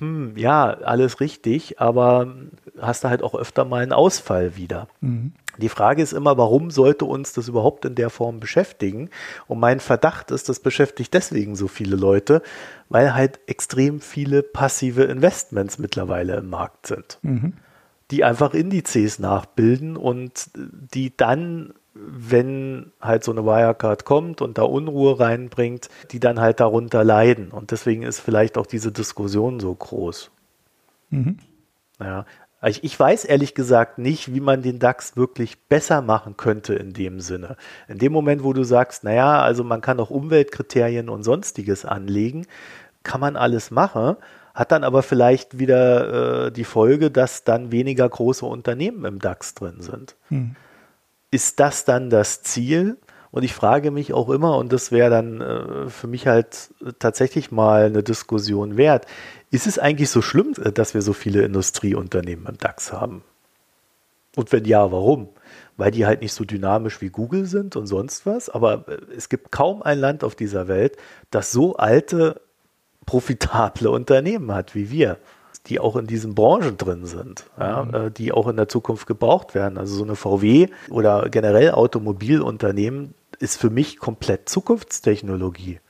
[0.03, 2.35] hm, ja, alles richtig, aber
[2.81, 4.89] hast du halt auch öfter mal einen Ausfall wieder.
[5.01, 5.33] Mhm.
[5.59, 9.11] Die Frage ist immer, warum sollte uns das überhaupt in der Form beschäftigen?
[9.47, 12.43] Und mein Verdacht ist, das beschäftigt deswegen so viele Leute,
[12.89, 17.53] weil halt extrem viele passive Investments mittlerweile im Markt sind, mhm.
[18.11, 24.63] die einfach Indizes nachbilden und die dann wenn halt so eine Wirecard kommt und da
[24.63, 27.51] Unruhe reinbringt, die dann halt darunter leiden.
[27.51, 30.31] Und deswegen ist vielleicht auch diese Diskussion so groß.
[31.11, 31.39] Mhm.
[32.01, 32.25] Ja,
[32.61, 36.93] also ich weiß ehrlich gesagt nicht, wie man den DAX wirklich besser machen könnte in
[36.93, 37.57] dem Sinne.
[37.89, 42.47] In dem Moment, wo du sagst, naja, also man kann auch Umweltkriterien und sonstiges anlegen,
[43.03, 44.17] kann man alles machen,
[44.55, 49.55] hat dann aber vielleicht wieder äh, die Folge, dass dann weniger große Unternehmen im DAX
[49.55, 50.17] drin sind.
[50.31, 50.57] Mhm
[51.33, 52.99] ist das dann das Ziel?
[53.33, 57.51] Und ich frage mich auch immer, und das wäre dann äh, für mich halt tatsächlich
[57.51, 59.07] mal eine Diskussion wert,
[59.51, 63.25] ist es eigentlich so schlimm, äh, dass wir so viele Industrieunternehmen im DAX haben?
[64.37, 65.31] Und wenn ja, warum?
[65.79, 68.51] Weil die halt nicht so dynamisch wie Google sind und sonst was.
[68.51, 70.99] Aber äh, es gibt kaum ein Land auf dieser Welt,
[71.31, 72.43] das so alte,
[73.07, 75.17] profitable Unternehmen hat wie wir
[75.67, 77.95] die auch in diesen Branchen drin sind, ja, mhm.
[77.95, 79.79] Äh, die auch in der Zukunft gebraucht werden.
[79.79, 85.81] Also so eine VW oder generell Automobilunternehmen ist für mich komplett Zukunftstechnologie.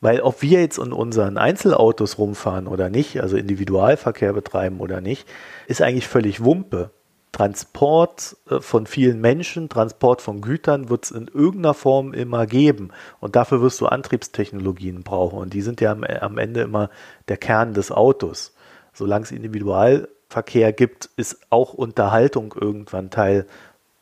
[0.00, 5.28] Weil ob wir jetzt in unseren Einzelautos rumfahren oder nicht, also Individualverkehr betreiben oder nicht,
[5.66, 6.90] ist eigentlich völlig Wumpe.
[7.32, 12.90] Transport äh, von vielen Menschen, Transport von Gütern wird es in irgendeiner Form immer geben.
[13.20, 15.38] Und dafür wirst du Antriebstechnologien brauchen.
[15.38, 16.90] Und die sind ja am, am Ende immer
[17.28, 18.54] der Kern des Autos
[18.92, 23.46] solange es Individualverkehr gibt, ist auch Unterhaltung irgendwann Teil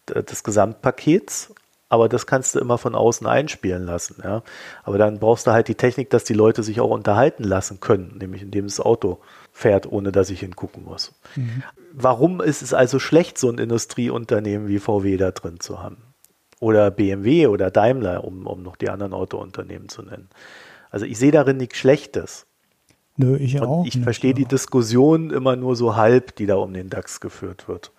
[0.08, 1.54] des Gesamtpakets.
[1.90, 4.16] Aber das kannst du immer von außen einspielen lassen.
[4.22, 4.42] Ja?
[4.84, 8.18] Aber dann brauchst du halt die Technik, dass die Leute sich auch unterhalten lassen können,
[8.18, 9.20] nämlich indem das Auto
[9.52, 11.12] fährt, ohne dass ich hingucken muss.
[11.34, 11.62] Mhm.
[11.92, 16.02] Warum ist es also schlecht, so ein Industrieunternehmen wie VW da drin zu haben?
[16.60, 20.28] Oder BMW oder Daimler, um, um noch die anderen Autounternehmen zu nennen.
[20.90, 22.46] Also ich sehe darin nichts Schlechtes.
[23.18, 23.84] Nö, ich Und auch.
[23.84, 27.92] Ich verstehe die Diskussion immer nur so halb, die da um den DAX geführt wird.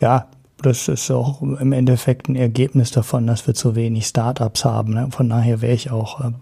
[0.00, 0.26] Ja,
[0.62, 4.94] das ist auch im Endeffekt ein Ergebnis davon, dass wir zu wenig Startups haben.
[4.94, 5.08] Ne?
[5.10, 6.36] Von daher wäre ich auch, ähm,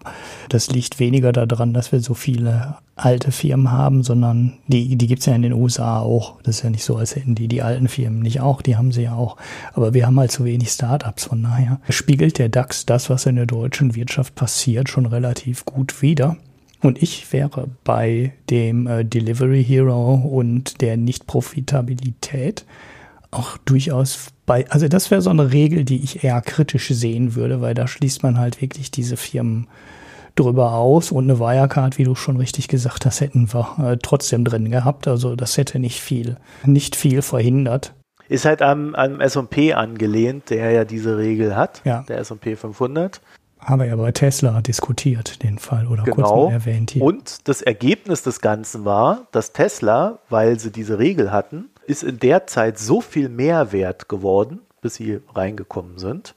[0.47, 5.25] das liegt weniger daran, dass wir so viele alte Firmen haben, sondern die, die gibt's
[5.25, 6.41] ja in den USA auch.
[6.43, 8.93] Das ist ja nicht so, als hätten die die alten Firmen nicht auch, die haben
[8.93, 9.35] sie ja auch.
[9.73, 11.25] Aber wir haben halt zu wenig Startups.
[11.25, 16.01] Von daher spiegelt der DAX das, was in der deutschen Wirtschaft passiert, schon relativ gut
[16.01, 16.37] wider.
[16.83, 22.65] Und ich wäre bei dem äh, Delivery Hero und der Nicht-Profitabilität
[23.31, 27.61] auch durchaus bei, also das wäre so eine Regel, die ich eher kritisch sehen würde,
[27.61, 29.67] weil da schließt man halt wirklich diese Firmen
[30.35, 34.43] drüber aus und eine Wirecard, wie du schon richtig gesagt hast, hätten wir äh, trotzdem
[34.43, 35.07] drin gehabt.
[35.07, 37.93] Also das hätte nicht viel, nicht viel verhindert.
[38.27, 42.03] Ist halt am, am S&P angelehnt, der ja diese Regel hat, ja.
[42.07, 43.21] der S&P 500
[43.65, 46.15] haben wir ja bei Tesla diskutiert, den Fall oder genau.
[46.15, 47.03] kurz mal erwähnt hier.
[47.03, 52.19] Und das Ergebnis des Ganzen war, dass Tesla, weil sie diese Regel hatten, ist in
[52.19, 56.35] der Zeit so viel mehr wert geworden, bis sie reingekommen sind,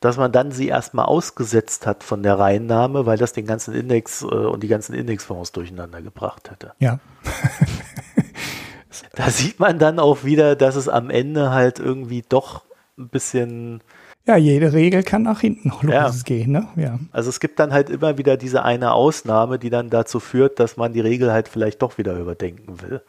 [0.00, 4.22] dass man dann sie erstmal ausgesetzt hat von der Reinnahme, weil das den ganzen Index
[4.22, 6.72] äh, und die ganzen Indexfonds durcheinander gebracht hätte.
[6.78, 7.00] Ja.
[9.14, 12.62] da sieht man dann auch wieder, dass es am Ende halt irgendwie doch
[12.98, 13.82] ein bisschen
[14.26, 16.60] ja, jede Regel kann nach hinten losgehen, ja.
[16.60, 16.68] ne?
[16.76, 16.98] Ja.
[17.12, 20.76] Also es gibt dann halt immer wieder diese eine Ausnahme, die dann dazu führt, dass
[20.76, 23.02] man die Regel halt vielleicht doch wieder überdenken will.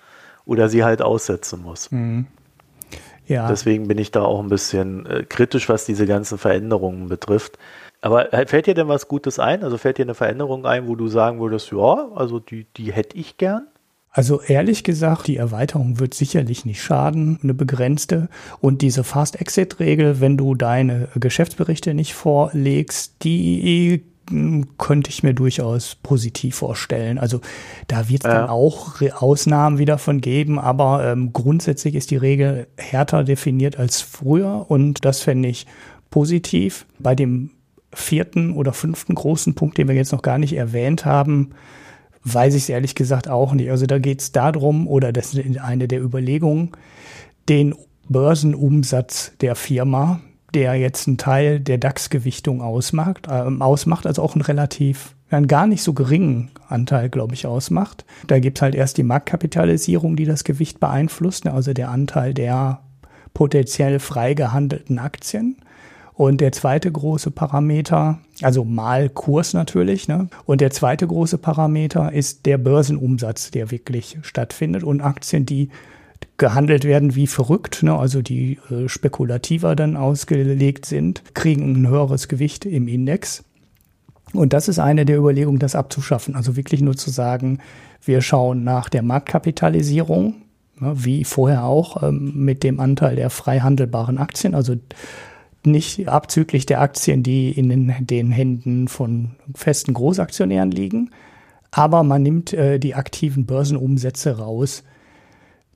[0.45, 1.91] Oder sie halt aussetzen muss.
[1.91, 2.27] Mhm.
[3.27, 3.47] Ja.
[3.47, 7.57] Deswegen bin ich da auch ein bisschen äh, kritisch, was diese ganzen Veränderungen betrifft.
[8.01, 9.63] Aber fällt dir denn was Gutes ein?
[9.63, 13.15] Also fällt dir eine Veränderung ein, wo du sagen würdest, ja, also die, die hätte
[13.15, 13.67] ich gern?
[14.13, 18.27] Also ehrlich gesagt, die Erweiterung wird sicherlich nicht schaden, eine begrenzte.
[18.59, 24.03] Und diese Fast-Exit-Regel, wenn du deine Geschäftsberichte nicht vorlegst, die
[24.77, 27.17] könnte ich mir durchaus positiv vorstellen.
[27.17, 27.41] Also
[27.87, 28.41] da wird es ja.
[28.41, 34.01] dann auch Ausnahmen wieder von geben, aber ähm, grundsätzlich ist die Regel härter definiert als
[34.01, 35.65] früher und das fände ich
[36.09, 36.85] positiv.
[36.99, 37.51] Bei dem
[37.93, 41.49] vierten oder fünften großen Punkt, den wir jetzt noch gar nicht erwähnt haben,
[42.23, 43.71] weiß ich es ehrlich gesagt auch nicht.
[43.71, 46.71] Also da geht es darum, oder das ist eine der Überlegungen,
[47.49, 47.75] den
[48.09, 50.21] Börsenumsatz der Firma,
[50.53, 55.65] der jetzt einen Teil der DAX-Gewichtung ausmacht, äh, ausmacht, also auch einen relativ, einen gar
[55.65, 58.05] nicht so geringen Anteil, glaube ich, ausmacht.
[58.27, 62.33] Da gibt es halt erst die Marktkapitalisierung, die das Gewicht beeinflusst, ne, also der Anteil
[62.33, 62.81] der
[63.33, 65.57] potenziell frei gehandelten Aktien.
[66.13, 70.27] Und der zweite große Parameter, also mal Kurs natürlich, ne?
[70.45, 75.69] und der zweite große Parameter ist der Börsenumsatz, der wirklich stattfindet und Aktien, die
[76.37, 77.97] gehandelt werden wie verrückt, ne?
[77.97, 83.43] also die äh, spekulativer dann ausgelegt sind, kriegen ein höheres Gewicht im Index.
[84.33, 86.35] Und das ist eine der Überlegungen, das abzuschaffen.
[86.35, 87.59] Also wirklich nur zu sagen,
[88.03, 90.35] wir schauen nach der Marktkapitalisierung,
[90.79, 90.93] ne?
[90.95, 94.55] wie vorher auch ähm, mit dem Anteil der frei handelbaren Aktien.
[94.55, 94.75] Also
[95.65, 101.11] nicht abzüglich der Aktien, die in den, den Händen von festen Großaktionären liegen,
[101.71, 104.83] aber man nimmt äh, die aktiven Börsenumsätze raus.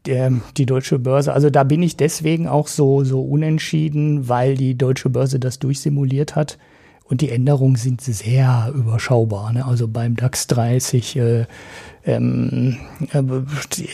[0.06, 4.78] Der, die deutsche Börse, also da bin ich deswegen auch so, so unentschieden, weil die
[4.78, 6.60] deutsche Börse das durchsimuliert hat.
[7.08, 9.54] Und die Änderungen sind sehr überschaubar.
[9.54, 9.64] Ne?
[9.64, 11.46] Also beim DAX 30 äh,
[12.04, 12.78] ähm,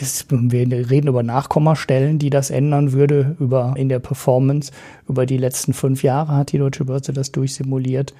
[0.00, 4.72] ist, wir reden über Nachkommastellen, die das ändern würde über in der Performance.
[5.06, 8.14] Über die letzten fünf Jahre hat die Deutsche Börse das durchsimuliert.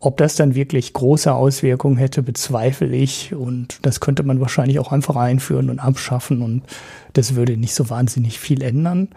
[0.00, 3.34] Ob das dann wirklich große Auswirkungen hätte, bezweifle ich.
[3.34, 6.40] Und das könnte man wahrscheinlich auch einfach einführen und abschaffen.
[6.40, 6.62] Und
[7.12, 9.08] das würde nicht so wahnsinnig viel ändern.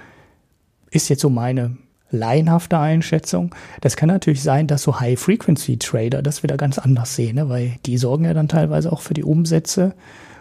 [0.89, 1.78] Ist jetzt so meine
[2.12, 3.56] laienhafte Einschätzung.
[3.82, 7.50] Das kann natürlich sein, dass so High-Frequency-Trader das wieder ganz anders sehen, ne?
[7.50, 9.93] weil die sorgen ja dann teilweise auch für die Umsätze.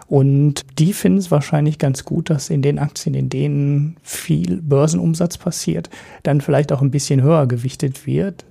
[0.07, 5.37] Und die finden es wahrscheinlich ganz gut, dass in den Aktien, in denen viel Börsenumsatz
[5.37, 5.89] passiert,
[6.23, 8.43] dann vielleicht auch ein bisschen höher gewichtet wird,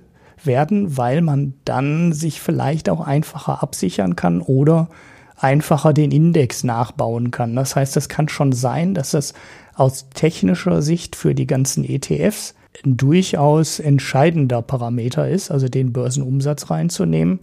[0.43, 4.89] werden, weil man dann sich vielleicht auch einfacher absichern kann oder
[5.37, 7.55] einfacher den Index nachbauen kann.
[7.55, 9.35] Das heißt, es kann schon sein, dass das
[9.75, 12.55] aus technischer Sicht für die ganzen ETFs
[12.85, 17.39] ein durchaus entscheidender Parameter ist, also den Börsenumsatz reinzunehmen,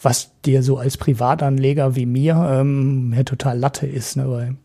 [0.00, 4.28] was dir so als Privatanleger wie mir ähm, ja, total Latte ist, ne?
[4.28, 4.56] weil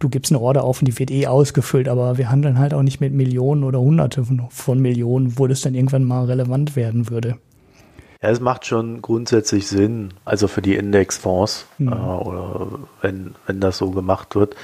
[0.00, 2.82] du gibst eine Order auf und die wird eh ausgefüllt, aber wir handeln halt auch
[2.82, 7.36] nicht mit Millionen oder Hunderte von Millionen, wo das dann irgendwann mal relevant werden würde.
[8.22, 11.92] Ja, es macht schon grundsätzlich Sinn, also für die Indexfonds, mhm.
[11.92, 12.66] äh, oder
[13.00, 14.56] wenn, wenn das so gemacht wird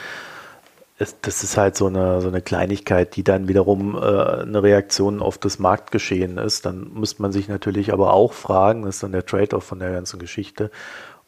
[0.98, 5.20] es, das ist halt so eine, so eine Kleinigkeit, die dann wiederum äh, eine Reaktion
[5.20, 6.64] auf das Marktgeschehen ist.
[6.64, 9.92] Dann müsste man sich natürlich aber auch fragen, das ist dann der Trade-off von der
[9.92, 10.70] ganzen Geschichte,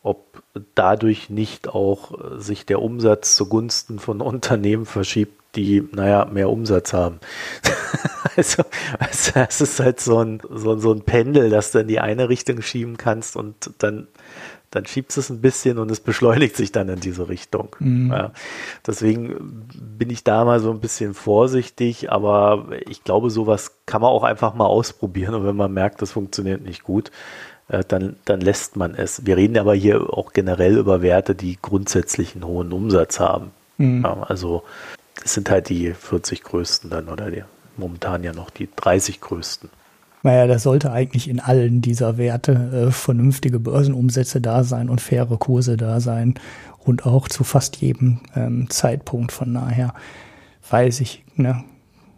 [0.02, 0.42] ob
[0.74, 6.94] dadurch nicht auch äh, sich der Umsatz zugunsten von Unternehmen verschiebt, die, naja, mehr Umsatz
[6.94, 7.20] haben.
[8.36, 8.62] also,
[8.98, 12.30] also, es ist halt so ein, so, so ein Pendel, das du in die eine
[12.30, 14.08] Richtung schieben kannst und dann
[14.70, 17.74] dann schiebt es ein bisschen und es beschleunigt sich dann in diese Richtung.
[17.78, 18.10] Mhm.
[18.10, 18.32] Ja.
[18.86, 24.10] Deswegen bin ich da mal so ein bisschen vorsichtig, aber ich glaube, sowas kann man
[24.10, 27.10] auch einfach mal ausprobieren und wenn man merkt, das funktioniert nicht gut,
[27.68, 29.24] äh, dann, dann lässt man es.
[29.24, 33.50] Wir reden aber hier auch generell über Werte, die grundsätzlich einen hohen Umsatz haben.
[33.78, 34.02] Mhm.
[34.02, 34.64] Ja, also
[35.24, 37.44] es sind halt die 40 größten dann oder die,
[37.76, 39.70] momentan ja noch die 30 größten.
[40.22, 45.36] Naja, das sollte eigentlich in allen dieser Werte äh, vernünftige Börsenumsätze da sein und faire
[45.38, 46.34] Kurse da sein
[46.84, 49.32] und auch zu fast jedem ähm, Zeitpunkt.
[49.32, 49.94] Von daher
[50.70, 51.64] weiß ich, ne,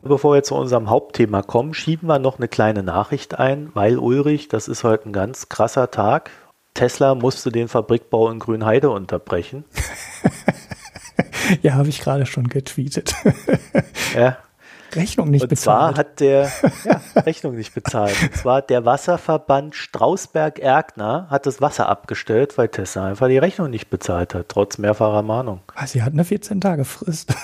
[0.02, 4.48] Bevor wir zu unserem Hauptthema kommen, schieben wir noch eine kleine Nachricht ein, weil Ulrich,
[4.48, 6.30] das ist heute ein ganz krasser Tag.
[6.72, 9.64] Tesla musste den Fabrikbau in Grünheide unterbrechen.
[11.62, 13.14] ja, habe ich gerade schon getweetet.
[14.14, 14.38] ja,
[14.96, 15.90] Rechnung nicht und bezahlt.
[15.90, 16.50] Und zwar hat der
[16.84, 18.14] ja, Rechnung nicht bezahlt.
[18.22, 23.90] Und zwar der Wasserverband Strausberg-Erkner hat das Wasser abgestellt, weil Tesla einfach die Rechnung nicht
[23.90, 25.60] bezahlt hat, trotz mehrfacher Mahnung.
[25.74, 27.34] Ah, sie hat eine 14-Tage-Frist.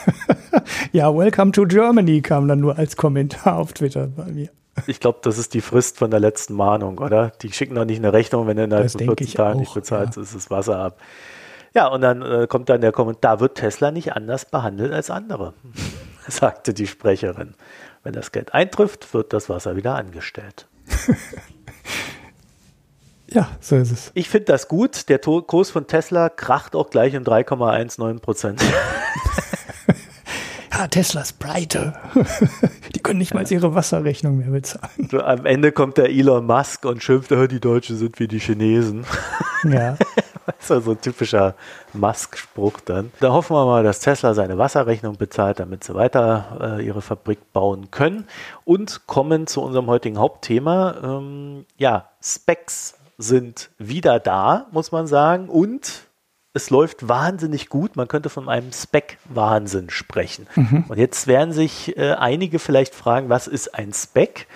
[0.92, 4.48] ja, Welcome to Germany kam dann nur als Kommentar auf Twitter bei mir.
[4.86, 7.32] Ich glaube, das ist die Frist von der letzten Mahnung, oder?
[7.42, 10.22] Die schicken doch nicht eine Rechnung, wenn du innerhalb von 14 Tagen nicht bezahlst, ja.
[10.22, 10.98] ist das Wasser ab.
[11.74, 15.10] Ja, und dann äh, kommt dann der Kommentar, da wird Tesla nicht anders behandelt als
[15.10, 15.52] andere.
[16.28, 17.54] sagte die Sprecherin.
[18.02, 20.66] Wenn das Geld eintrifft, wird das Wasser wieder angestellt.
[23.28, 24.10] Ja, so ist es.
[24.14, 25.08] Ich finde das gut.
[25.08, 28.62] Der Kurs von Tesla kracht auch gleich um 3,19 Prozent.
[30.72, 31.94] ja, Tesla ist pleite.
[32.94, 35.08] die können nicht mal ihre Wasserrechnung mehr bezahlen.
[35.10, 38.38] So, am Ende kommt der Elon Musk und schimpft, oh, die Deutschen sind wie die
[38.38, 39.04] Chinesen.
[39.64, 39.96] Ja.
[40.58, 41.54] Das ist so ein typischer
[41.92, 43.12] Musk-Spruch dann.
[43.20, 47.52] Da hoffen wir mal, dass Tesla seine Wasserrechnung bezahlt, damit sie weiter äh, ihre Fabrik
[47.52, 48.26] bauen können.
[48.64, 50.96] Und kommen zu unserem heutigen Hauptthema.
[51.02, 55.48] Ähm, ja, Specs sind wieder da, muss man sagen.
[55.48, 56.06] Und
[56.52, 57.96] es läuft wahnsinnig gut.
[57.96, 60.46] Man könnte von einem Spec-Wahnsinn sprechen.
[60.54, 60.84] Mhm.
[60.88, 64.46] Und jetzt werden sich äh, einige vielleicht fragen, was ist ein Spec?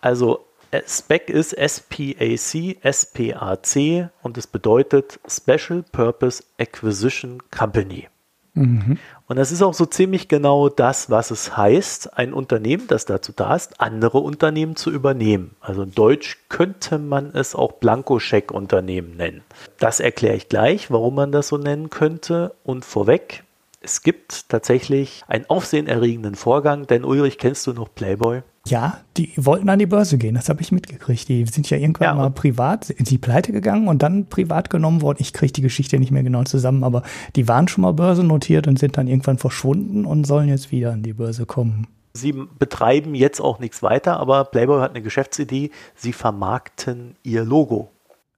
[0.00, 0.44] Also
[0.86, 8.08] Spec ist S-P-A-C, S-P-A-C und es bedeutet Special Purpose Acquisition Company.
[8.54, 8.98] Mhm.
[9.26, 13.32] Und das ist auch so ziemlich genau das, was es heißt, ein Unternehmen, das dazu
[13.34, 15.56] da ist, andere Unternehmen zu übernehmen.
[15.60, 19.42] Also in Deutsch könnte man es auch Blankoscheck-Unternehmen nennen.
[19.78, 22.54] Das erkläre ich gleich, warum man das so nennen könnte.
[22.62, 23.44] Und vorweg,
[23.80, 28.42] es gibt tatsächlich einen aufsehenerregenden Vorgang, denn Ulrich, kennst du noch Playboy?
[28.66, 31.28] Ja, die wollten an die Börse gehen, das habe ich mitgekriegt.
[31.28, 35.02] Die sind ja irgendwann ja, mal privat, sind sie pleite gegangen und dann privat genommen
[35.02, 35.18] worden.
[35.20, 37.02] Ich kriege die Geschichte nicht mehr genau zusammen, aber
[37.34, 41.02] die waren schon mal börsennotiert und sind dann irgendwann verschwunden und sollen jetzt wieder an
[41.02, 41.88] die Börse kommen.
[42.14, 47.90] Sie betreiben jetzt auch nichts weiter, aber Playboy hat eine Geschäftsidee, sie vermarkten ihr Logo.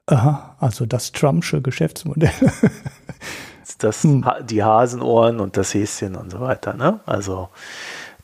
[0.06, 2.30] Aha, also das Trumpsche Geschäftsmodell.
[3.78, 4.24] das, hm.
[4.48, 6.74] die Hasenohren und das Häschen und so weiter.
[6.74, 7.00] Ne?
[7.04, 7.48] Also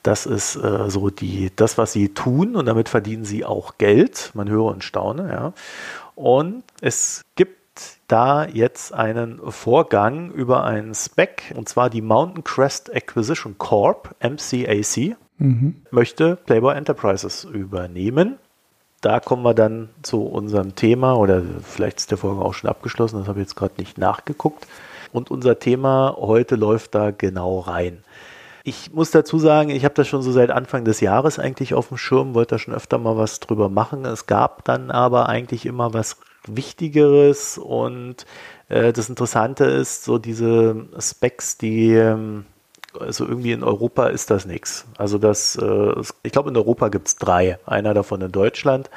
[0.02, 4.30] das ist äh, so die, das, was sie tun und damit verdienen sie auch Geld.
[4.34, 5.52] Man höre und staune, ja.
[6.14, 7.58] Und es gibt
[8.08, 15.16] da jetzt einen Vorgang über einen Spec und zwar die Mountain Crest Acquisition Corp, MCAC,
[15.38, 15.76] mhm.
[15.90, 18.38] möchte Playboy Enterprises übernehmen.
[19.00, 23.18] Da kommen wir dann zu unserem Thema oder vielleicht ist der Vorgang auch schon abgeschlossen,
[23.18, 24.66] das habe ich jetzt gerade nicht nachgeguckt.
[25.12, 28.04] Und unser Thema heute läuft da genau rein.
[28.64, 31.88] Ich muss dazu sagen, ich habe das schon so seit Anfang des Jahres eigentlich auf
[31.88, 34.04] dem Schirm, wollte da schon öfter mal was drüber machen.
[34.04, 38.26] Es gab dann aber eigentlich immer was Wichtigeres und
[38.68, 42.46] äh, das Interessante ist, so diese Specs, die ähm,
[42.98, 44.86] also irgendwie in Europa ist das nichts.
[44.98, 45.92] Also das, äh,
[46.22, 48.90] ich glaube in Europa gibt es drei, einer davon in Deutschland.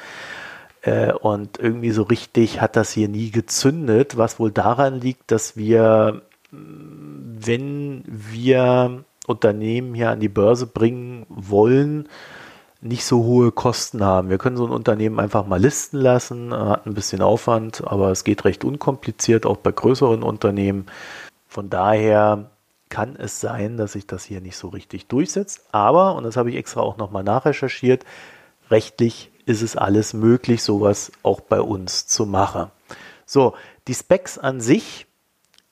[0.82, 5.56] Äh, und irgendwie so richtig hat das hier nie gezündet, was wohl daran liegt, dass
[5.56, 12.08] wir, wenn wir Unternehmen hier an die Börse bringen wollen,
[12.80, 14.28] nicht so hohe Kosten haben.
[14.28, 18.10] Wir können so ein Unternehmen einfach mal listen lassen, äh, hat ein bisschen Aufwand, aber
[18.10, 20.86] es geht recht unkompliziert, auch bei größeren Unternehmen.
[21.48, 22.50] Von daher
[22.90, 25.64] kann es sein, dass sich das hier nicht so richtig durchsetzt.
[25.72, 28.04] Aber, und das habe ich extra auch nochmal nachrecherchiert,
[28.70, 32.70] rechtlich ist es alles möglich, sowas auch bei uns zu machen.
[33.26, 33.54] So,
[33.88, 35.06] die Specs an sich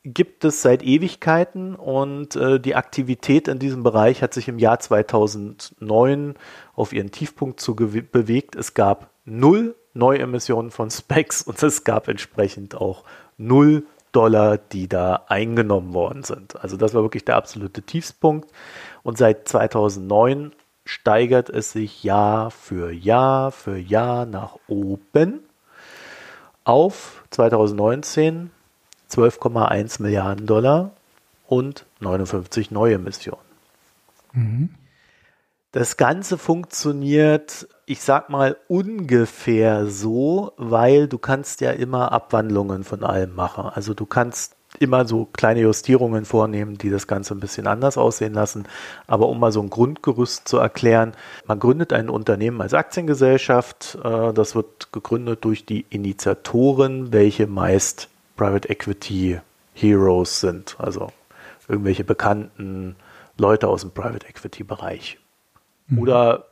[0.05, 4.80] gibt es seit Ewigkeiten und äh, die Aktivität in diesem Bereich hat sich im Jahr
[4.80, 6.34] 2009
[6.74, 8.57] auf ihren Tiefpunkt zu bewegt.
[8.57, 13.05] Es gab null Neuemissionen von Specs und es gab entsprechend auch
[13.36, 16.61] null Dollar, die da eingenommen worden sind.
[16.62, 18.50] Also das war wirklich der absolute Tiefspunkt
[19.03, 20.53] und seit 2009
[20.84, 25.44] steigert es sich Jahr für Jahr für Jahr nach oben
[26.64, 28.50] auf 2019
[29.12, 30.92] 12,1 Milliarden Dollar
[31.46, 33.40] und 59 neue Missionen.
[34.32, 34.70] Mhm.
[35.72, 43.02] Das Ganze funktioniert, ich sag mal, ungefähr so, weil du kannst ja immer Abwandlungen von
[43.04, 43.64] allem machen.
[43.64, 48.34] Also du kannst immer so kleine Justierungen vornehmen, die das Ganze ein bisschen anders aussehen
[48.34, 48.64] lassen.
[49.06, 51.12] Aber um mal so ein Grundgerüst zu erklären,
[51.46, 53.98] man gründet ein Unternehmen als Aktiengesellschaft.
[54.02, 58.08] Äh, das wird gegründet durch die Initiatoren, welche meist
[58.43, 59.38] Private Equity
[59.72, 61.12] Heroes sind, also
[61.68, 62.97] irgendwelche bekannten
[63.38, 65.20] Leute aus dem Private Equity Bereich
[65.86, 66.01] mhm.
[66.01, 66.47] oder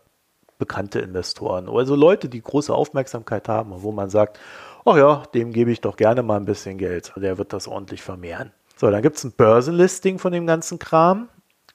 [0.57, 4.39] bekannte Investoren, also Leute, die große Aufmerksamkeit haben und wo man sagt,
[4.85, 8.03] ach ja, dem gebe ich doch gerne mal ein bisschen Geld, der wird das ordentlich
[8.03, 8.53] vermehren.
[8.77, 11.29] So, dann gibt es ein Börsenlisting von dem ganzen Kram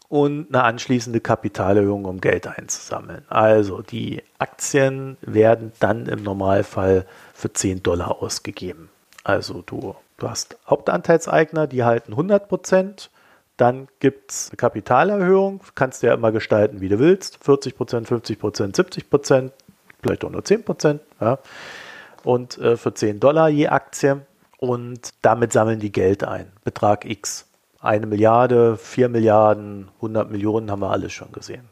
[0.08, 3.26] und eine anschließende Kapitalerhöhung, um Geld einzusammeln.
[3.28, 8.90] Also die Aktien werden dann im Normalfall für 10 Dollar ausgegeben.
[9.26, 13.10] Also du, du hast Hauptanteilseigner, die halten 100 Prozent.
[13.58, 17.44] Dann gibt es eine Kapitalerhöhung, kannst du ja immer gestalten, wie du willst.
[17.44, 19.54] 40 Prozent, 50 Prozent, 70 Prozent,
[20.02, 21.02] vielleicht auch nur 10 Prozent.
[21.22, 21.40] Ja.
[22.24, 24.22] Und äh, für 10 Dollar je Aktie.
[24.58, 26.52] Und damit sammeln die Geld ein.
[26.64, 27.46] Betrag X.
[27.80, 31.70] Eine Milliarde, 4 Milliarden, 100 Millionen haben wir alles schon gesehen.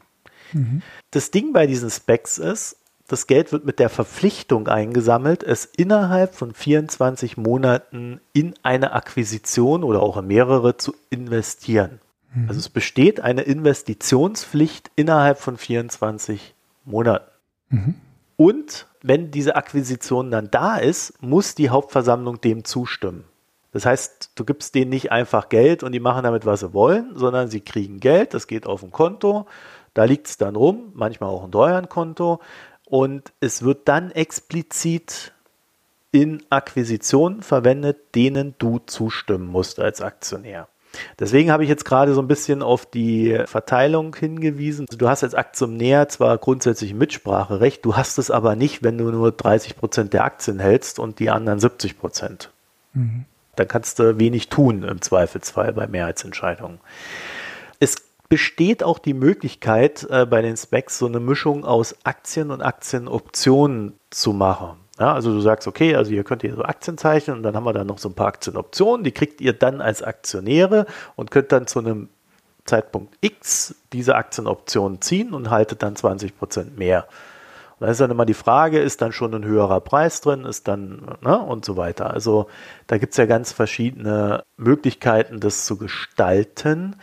[0.52, 0.82] Mhm.
[1.10, 2.76] Das Ding bei diesen Specs ist,
[3.06, 9.84] das Geld wird mit der Verpflichtung eingesammelt, es innerhalb von 24 Monaten in eine Akquisition
[9.84, 12.00] oder auch in mehrere zu investieren.
[12.34, 12.48] Mhm.
[12.48, 17.30] Also es besteht eine Investitionspflicht innerhalb von 24 Monaten.
[17.68, 17.94] Mhm.
[18.36, 23.24] Und wenn diese Akquisition dann da ist, muss die Hauptversammlung dem zustimmen.
[23.72, 27.12] Das heißt, du gibst denen nicht einfach Geld und die machen damit, was sie wollen,
[27.16, 29.46] sondern sie kriegen Geld, das geht auf ein Konto,
[29.94, 32.40] da liegt es dann rum, manchmal auch ein Treuhandkonto
[32.86, 35.32] und es wird dann explizit
[36.12, 40.68] in Akquisitionen verwendet, denen du zustimmen musst als Aktionär.
[41.18, 44.86] Deswegen habe ich jetzt gerade so ein bisschen auf die Verteilung hingewiesen.
[44.96, 49.32] Du hast als Aktionär zwar grundsätzlich Mitspracherecht, du hast es aber nicht, wenn du nur
[49.32, 52.50] 30 Prozent der Aktien hältst und die anderen 70 Prozent.
[52.92, 53.24] Mhm.
[53.56, 56.78] Dann kannst du wenig tun im Zweifelsfall bei Mehrheitsentscheidungen.
[57.80, 57.96] Es
[58.34, 63.96] besteht auch die Möglichkeit, äh, bei den Specs so eine Mischung aus Aktien und Aktienoptionen
[64.10, 64.76] zu machen.
[64.98, 67.62] Ja, also du sagst, okay, also ihr könnt hier so Aktien zeichnen und dann haben
[67.62, 71.52] wir da noch so ein paar Aktienoptionen, die kriegt ihr dann als Aktionäre und könnt
[71.52, 72.08] dann zu einem
[72.64, 77.06] Zeitpunkt X diese Aktienoptionen ziehen und haltet dann 20 Prozent mehr.
[77.78, 80.66] Und da ist dann immer die Frage, ist dann schon ein höherer Preis drin, ist
[80.66, 82.10] dann, ne, und so weiter.
[82.10, 82.48] Also
[82.88, 86.96] da gibt es ja ganz verschiedene Möglichkeiten, das zu gestalten.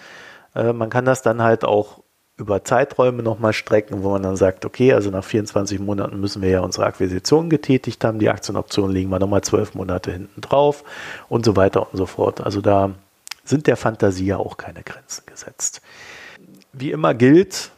[0.55, 2.03] Äh, man kann das dann halt auch
[2.37, 6.49] über Zeiträume nochmal strecken, wo man dann sagt, okay, also nach 24 Monaten müssen wir
[6.49, 10.83] ja unsere Akquisition getätigt haben, die Aktienoptionen liegen wir nochmal zwölf Monate hinten drauf
[11.29, 12.41] und so weiter und so fort.
[12.41, 12.95] Also da
[13.43, 15.81] sind der Fantasie ja auch keine Grenzen gesetzt.
[16.73, 17.71] Wie immer gilt,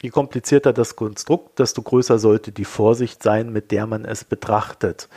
[0.00, 5.08] je komplizierter das Konstrukt, desto größer sollte die Vorsicht sein, mit der man es betrachtet.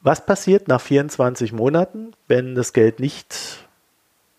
[0.00, 3.66] Was passiert nach 24 Monaten, wenn das Geld nicht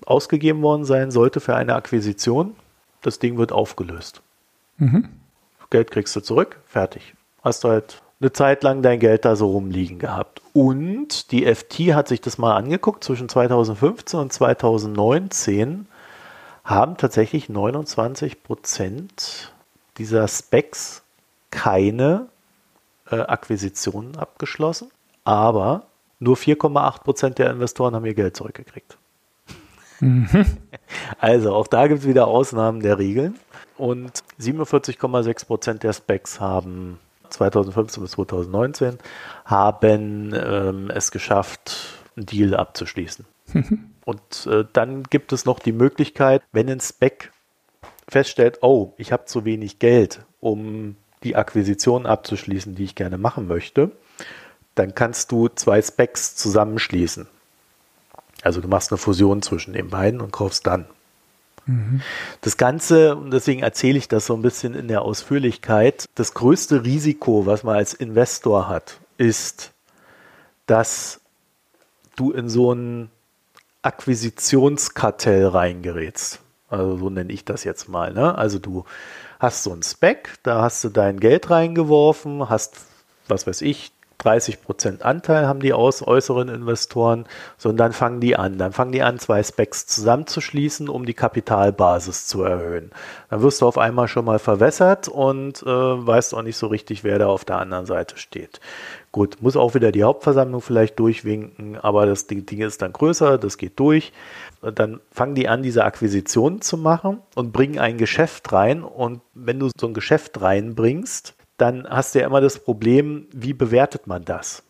[0.08, 2.56] ausgegeben worden sein sollte für eine Akquisition?
[3.04, 4.22] das Ding wird aufgelöst.
[4.78, 5.10] Mhm.
[5.70, 7.14] Geld kriegst du zurück, fertig.
[7.44, 10.42] Hast du halt eine Zeit lang dein Geld da so rumliegen gehabt.
[10.54, 15.88] Und die FT hat sich das mal angeguckt, zwischen 2015 und 2019
[16.64, 19.54] haben tatsächlich 29 Prozent
[19.98, 21.04] dieser Specs
[21.52, 22.28] keine
[23.12, 24.90] äh, Akquisitionen abgeschlossen,
[25.26, 25.88] aber
[26.20, 28.98] nur 4,8 Prozent der Investoren haben ihr Geld zurückgekriegt.
[30.00, 30.28] Mhm.
[31.18, 33.40] Also auch da gibt es wieder Ausnahmen der Regeln.
[33.78, 38.98] Und 47,6 Prozent der Specs haben 2015 bis 2019
[39.46, 43.26] haben ähm, es geschafft, einen Deal abzuschließen.
[43.54, 43.90] Mhm.
[44.06, 47.32] Und äh, dann gibt es noch die Möglichkeit, wenn ein Spec
[48.08, 53.48] feststellt, oh, ich habe zu wenig Geld, um die Akquisition abzuschließen, die ich gerne machen
[53.48, 53.92] möchte,
[54.76, 57.28] dann kannst du zwei Specs zusammenschließen.
[58.44, 60.86] Also du machst eine Fusion zwischen den beiden und kaufst dann.
[61.66, 62.02] Mhm.
[62.42, 66.84] Das Ganze, und deswegen erzähle ich das so ein bisschen in der Ausführlichkeit, das größte
[66.84, 69.72] Risiko, was man als Investor hat, ist,
[70.68, 71.22] dass
[72.16, 73.10] du in so ein
[73.82, 76.40] Akquisitionskartell reingerätst.
[76.70, 78.14] Also so nenne ich das jetzt mal.
[78.14, 78.36] Ne?
[78.38, 78.86] Also du
[79.40, 82.78] hast so ein Spec, da hast du dein Geld reingeworfen, hast,
[83.28, 83.92] was weiß ich,
[84.24, 87.26] 30 Prozent Anteil haben die aus, äußeren Investoren,
[87.58, 88.58] sondern dann fangen die an.
[88.58, 92.92] Dann fangen die an, zwei Specs zusammenzuschließen, um die Kapitalbasis zu erhöhen.
[93.30, 97.04] Dann wirst du auf einmal schon mal verwässert und äh, weißt auch nicht so richtig,
[97.04, 98.60] wer da auf der anderen Seite steht.
[99.12, 103.60] Gut, muss auch wieder die Hauptversammlung vielleicht durchwinken, aber das Ding, ist dann größer, das
[103.60, 104.12] geht durch.
[104.62, 108.84] Und dann fangen die an, diese Akquisitionen zu machen und bringen ein Geschäft rein.
[108.84, 113.54] Und wenn du so ein Geschäft reinbringst, dann hast du ja immer das Problem, wie
[113.54, 114.64] bewertet man das?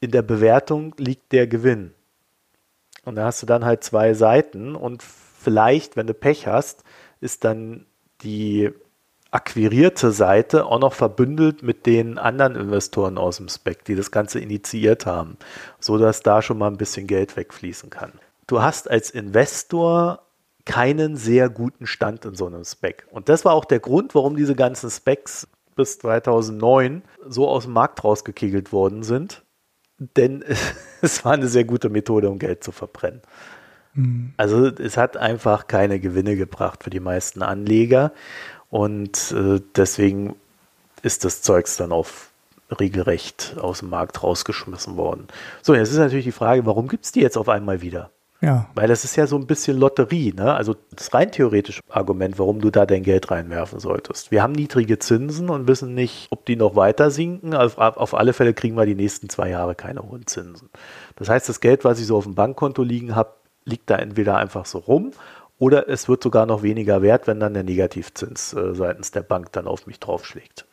[0.00, 1.94] In der Bewertung liegt der Gewinn.
[3.04, 6.84] Und da hast du dann halt zwei Seiten und vielleicht, wenn du Pech hast,
[7.20, 7.86] ist dann
[8.22, 8.70] die
[9.30, 14.38] akquirierte Seite auch noch verbündelt mit den anderen Investoren aus dem Spec, die das Ganze
[14.38, 15.36] initiiert haben,
[15.80, 18.12] so dass da schon mal ein bisschen Geld wegfließen kann.
[18.46, 20.22] Du hast als Investor
[20.64, 23.06] keinen sehr guten Stand in so einem Spec.
[23.10, 27.72] Und das war auch der Grund, warum diese ganzen Specs bis 2009 so aus dem
[27.72, 29.42] Markt rausgekegelt worden sind.
[29.98, 30.44] Denn
[31.02, 33.22] es war eine sehr gute Methode, um Geld zu verbrennen.
[33.94, 34.32] Mhm.
[34.36, 38.12] Also es hat einfach keine Gewinne gebracht für die meisten Anleger.
[38.70, 40.34] Und äh, deswegen
[41.02, 42.30] ist das Zeugs dann auf
[42.80, 45.28] regelrecht aus dem Markt rausgeschmissen worden.
[45.62, 48.10] So, jetzt ist natürlich die Frage, warum gibt es die jetzt auf einmal wieder?
[48.44, 48.68] Ja.
[48.74, 50.54] Weil das ist ja so ein bisschen Lotterie, ne?
[50.54, 54.30] Also das rein theoretische Argument, warum du da dein Geld reinwerfen solltest.
[54.30, 57.54] Wir haben niedrige Zinsen und wissen nicht, ob die noch weiter sinken.
[57.54, 60.70] Auf, auf alle Fälle kriegen wir die nächsten zwei Jahre keine hohen Zinsen.
[61.16, 63.30] Das heißt, das Geld, was ich so auf dem Bankkonto liegen habe,
[63.64, 65.12] liegt da entweder einfach so rum
[65.58, 69.52] oder es wird sogar noch weniger wert, wenn dann der Negativzins äh, seitens der Bank
[69.52, 70.66] dann auf mich draufschlägt.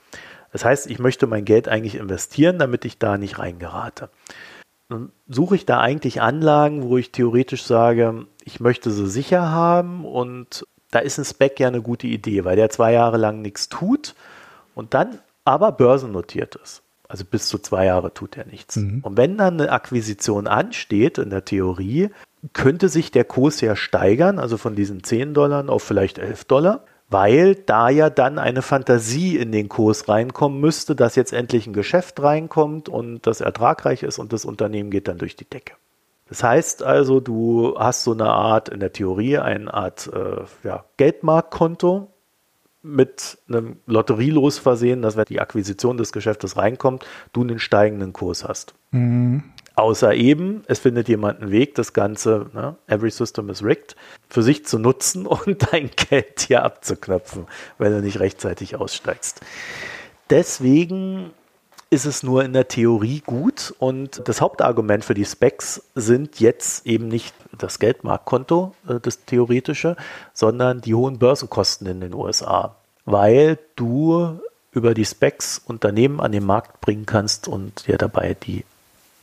[0.52, 4.10] Das heißt, ich möchte mein Geld eigentlich investieren, damit ich da nicht reingerate.
[4.92, 10.04] Nun suche ich da eigentlich Anlagen, wo ich theoretisch sage, ich möchte sie sicher haben
[10.04, 13.70] und da ist ein Spec ja eine gute Idee, weil der zwei Jahre lang nichts
[13.70, 14.16] tut
[14.76, 16.84] und dann aber börsennotiert ist.
[17.08, 18.76] Also bis zu zwei Jahre tut er nichts.
[18.76, 19.00] Mhm.
[19.02, 22.10] Und wenn dann eine Akquisition ansteht, in der Theorie,
[22.52, 26.84] könnte sich der Kurs ja steigern, also von diesen 10 Dollar auf vielleicht 11 Dollar
[27.12, 31.74] weil da ja dann eine Fantasie in den Kurs reinkommen müsste, dass jetzt endlich ein
[31.74, 35.74] Geschäft reinkommt und das ertragreich ist und das Unternehmen geht dann durch die Decke.
[36.30, 40.86] Das heißt also, du hast so eine Art, in der Theorie, eine Art äh, ja,
[40.96, 42.08] Geldmarktkonto
[42.82, 48.48] mit einem Lotterielos versehen, dass wenn die Akquisition des Geschäftes reinkommt, du einen steigenden Kurs
[48.48, 48.74] hast.
[48.92, 49.44] Mhm.
[49.76, 53.96] Außer eben, es findet jemand einen Weg, das Ganze, ne, every system is rigged,
[54.30, 57.48] für sich zu nutzen und dein Geld hier abzuknöpfen,
[57.78, 59.42] wenn du nicht rechtzeitig aussteigst.
[60.30, 61.32] Deswegen
[61.90, 66.86] ist es nur in der Theorie gut und das Hauptargument für die Specs sind jetzt
[66.88, 69.98] eben nicht das Geldmarktkonto, äh, das theoretische,
[70.34, 74.40] sondern die hohen Börsenkosten in den USA, weil du
[74.72, 78.64] über die Specs Unternehmen an den Markt bringen kannst und dir dabei die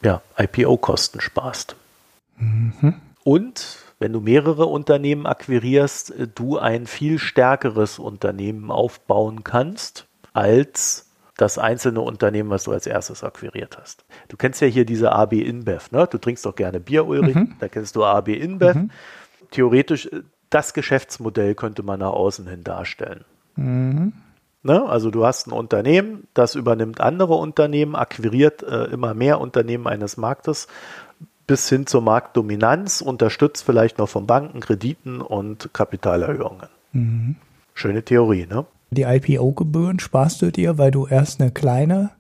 [0.03, 1.77] ja, IPO-Kosten sparst.
[2.37, 2.95] Mhm.
[3.25, 11.07] Und wenn du mehrere Unternehmen akquirierst, äh, du ein viel stärkeres Unternehmen aufbauen kannst als
[11.37, 14.05] das einzelne Unternehmen, was du als erstes akquiriert hast.
[14.27, 16.09] Du kennst ja hier diese AB InBev, ne?
[16.11, 17.37] Du trinkst doch gerne Bier, Ulrich.
[17.37, 17.55] Mhm.
[17.61, 18.75] Da kennst du AB InBev.
[18.75, 18.91] Mhm.
[19.51, 23.25] Theoretisch, äh, das Geschäftsmodell könnte man nach außen hin darstellen.
[23.57, 24.13] Mhm.
[24.63, 24.85] Ne?
[24.85, 30.17] Also du hast ein Unternehmen, das übernimmt andere Unternehmen, akquiriert äh, immer mehr Unternehmen eines
[30.17, 30.69] Marktes
[31.47, 36.69] bis hin zur Marktdominanz, unterstützt vielleicht noch von Banken, Krediten und Kapitalerhöhungen.
[36.93, 37.37] Mhm.
[37.73, 38.67] Schöne Theorie, ne?
[38.91, 42.11] Die IPO-Gebühren sparst du dir, weil du erst eine kleine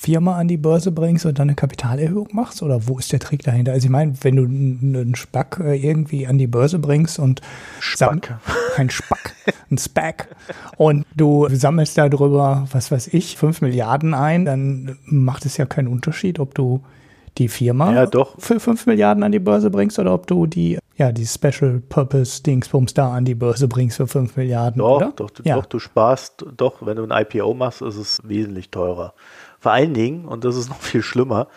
[0.00, 2.62] Firma an die Börse bringst und dann eine Kapitalerhöhung machst?
[2.62, 3.72] Oder wo ist der Trick dahinter?
[3.72, 7.40] Also ich meine, wenn du einen Spack äh, irgendwie an die Börse bringst und
[7.80, 8.38] Spack.
[8.76, 9.34] ein Spack,
[9.72, 10.28] ein Spack
[10.76, 15.88] und du sammelst darüber, was weiß ich, fünf Milliarden ein, dann macht es ja keinen
[15.88, 16.80] Unterschied, ob du
[17.36, 18.36] die Firma ja, doch.
[18.38, 22.40] für fünf Milliarden an die Börse bringst oder ob du die, ja, die Special Purpose
[22.44, 24.78] Dingsbums da an die Börse bringst für fünf Milliarden.
[24.78, 25.12] Doch, oder?
[25.16, 25.56] doch, ja.
[25.56, 29.12] doch, du sparst, doch, wenn du ein IPO machst, ist es wesentlich teurer.
[29.60, 31.48] Vor allen Dingen, und das ist noch viel schlimmer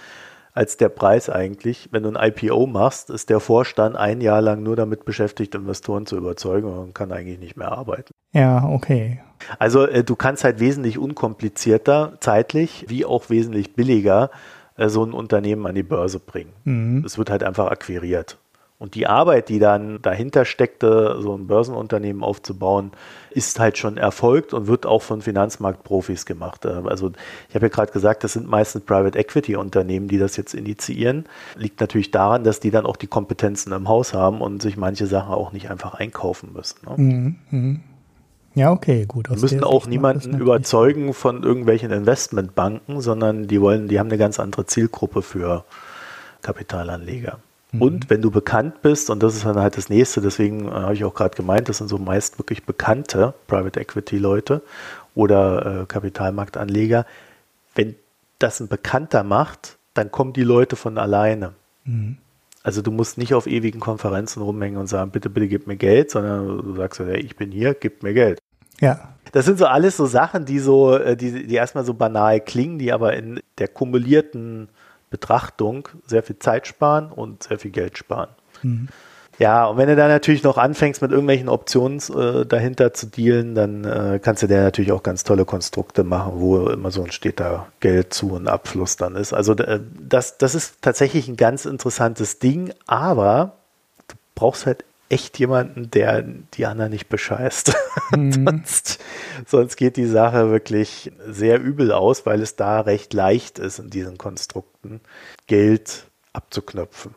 [0.54, 4.64] als der Preis eigentlich, wenn du ein IPO machst, ist der Vorstand ein Jahr lang
[4.64, 8.12] nur damit beschäftigt, Investoren zu überzeugen und kann eigentlich nicht mehr arbeiten.
[8.34, 9.22] Ja, okay.
[9.60, 14.30] Also äh, du kannst halt wesentlich unkomplizierter, zeitlich, wie auch wesentlich billiger
[14.76, 16.52] äh, so ein Unternehmen an die Börse bringen.
[16.66, 17.04] Mhm.
[17.06, 18.38] Es wird halt einfach akquiriert.
[18.82, 22.90] Und die Arbeit, die dann dahinter steckte, so ein Börsenunternehmen aufzubauen,
[23.30, 26.66] ist halt schon erfolgt und wird auch von Finanzmarktprofis gemacht.
[26.66, 27.12] Äh, also
[27.48, 31.26] ich habe ja gerade gesagt, das sind meistens Private Equity Unternehmen, die das jetzt initiieren.
[31.56, 35.06] Liegt natürlich daran, dass die dann auch die Kompetenzen im Haus haben und sich manche
[35.06, 36.80] Sachen auch nicht einfach einkaufen müssen.
[36.84, 36.96] Ne?
[36.98, 37.80] Mhm, mh.
[38.56, 39.30] Ja, okay, gut.
[39.30, 44.40] Die müssen auch niemanden überzeugen von irgendwelchen Investmentbanken, sondern die wollen, die haben eine ganz
[44.40, 45.66] andere Zielgruppe für
[46.42, 47.38] Kapitalanleger.
[47.72, 47.82] Mhm.
[47.82, 50.94] Und wenn du bekannt bist, und das ist dann halt das nächste, deswegen äh, habe
[50.94, 54.62] ich auch gerade gemeint, das sind so meist wirklich bekannte Private Equity Leute
[55.16, 57.06] oder äh, Kapitalmarktanleger,
[57.76, 57.96] wenn
[58.40, 61.54] das ein Bekannter macht, dann kommen die Leute von alleine.
[61.86, 62.18] Mhm.
[62.64, 66.12] Also du musst nicht auf ewigen Konferenzen rumhängen und sagen, bitte, bitte gib mir Geld,
[66.12, 68.40] sondern du sagst, ja, ich bin hier, gib mir Geld.
[68.80, 69.16] Ja.
[69.32, 72.80] Das sind so alles so Sachen, die so, äh, die, die erstmal so banal klingen,
[72.80, 74.70] die aber in der kumulierten
[75.12, 78.30] Betrachtung sehr viel Zeit sparen und sehr viel Geld sparen.
[78.64, 78.88] Mhm.
[79.38, 83.56] Ja, und wenn du dann natürlich noch anfängst, mit irgendwelchen Optionen äh, dahinter zu dealen,
[83.56, 87.12] dann äh, kannst du dir natürlich auch ganz tolle Konstrukte machen, wo immer so ein
[87.12, 89.34] steter Geld zu und Abfluss dann ist.
[89.34, 93.54] Also äh, das, das ist tatsächlich ein ganz interessantes Ding, aber
[94.08, 97.76] du brauchst halt echt jemanden, der die anderen nicht bescheißt.
[98.14, 98.46] Mhm.
[98.46, 99.00] sonst,
[99.46, 103.90] sonst geht die Sache wirklich sehr übel aus, weil es da recht leicht ist, in
[103.90, 105.00] diesen Konstrukten
[105.48, 107.16] Geld abzuknöpfen.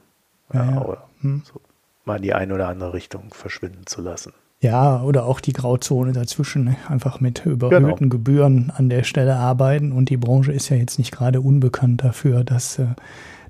[0.53, 0.85] Ja, ja.
[0.85, 1.43] Oder hm.
[1.45, 1.61] so
[2.05, 4.33] mal in die eine oder andere Richtung verschwinden zu lassen.
[4.61, 6.77] Ja, oder auch die Grauzone dazwischen, ne?
[6.89, 8.11] einfach mit überhöhten genau.
[8.11, 9.93] Gebühren an der Stelle arbeiten.
[9.93, 12.87] Und die Branche ist ja jetzt nicht gerade unbekannt dafür, dass äh,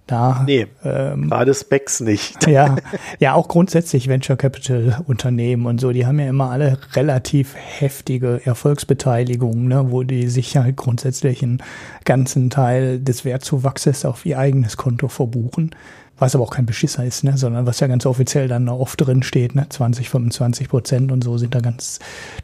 [0.06, 0.42] da.
[0.46, 2.46] Nee, ähm, gerade Specs nicht.
[2.54, 2.76] Ja,
[3.18, 8.40] ja, auch grundsätzlich Venture Capital Unternehmen und so, die haben ja immer alle relativ heftige
[8.44, 11.62] Erfolgsbeteiligungen, ne, wo die sich ja grundsätzlich einen
[12.04, 15.70] ganzen Teil des Wertzuwachses auf ihr eigenes Konto verbuchen.
[16.16, 19.22] Was aber auch kein Beschisser ist, ne, sondern was ja ganz offiziell dann oft drin
[19.22, 21.98] steht, ne, 20, 25 Prozent und so sind da ganz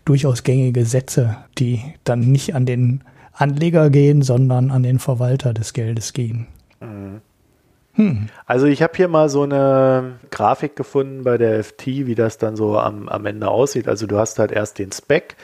[0.05, 5.73] durchaus gängige Sätze, die dann nicht an den Anleger gehen, sondern an den Verwalter des
[5.73, 6.47] Geldes gehen.
[6.81, 7.21] Mhm.
[7.95, 8.29] Hm.
[8.47, 12.57] Also ich habe hier mal so eine Grafik gefunden bei der FT, wie das dann
[12.57, 13.89] so am, am Ende aussieht.
[13.89, 15.37] Also du hast halt erst den Spec,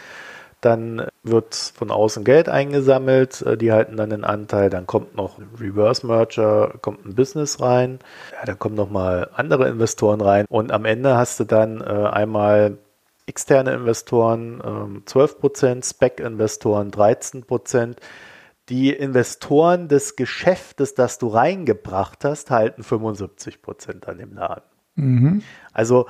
[0.61, 5.39] dann wird von außen Geld eingesammelt, äh, die halten dann den Anteil, dann kommt noch
[5.39, 7.99] ein Reverse Merger, kommt ein Business rein,
[8.33, 12.79] ja, dann kommen nochmal andere Investoren rein und am Ende hast du dann äh, einmal
[13.27, 17.97] externe Investoren ähm, 12%, Spec-Investoren 13%.
[18.69, 24.65] Die Investoren des Geschäftes, das du reingebracht hast, halten 75% an dem Laden.
[24.97, 25.43] Mhm.
[25.73, 26.07] Also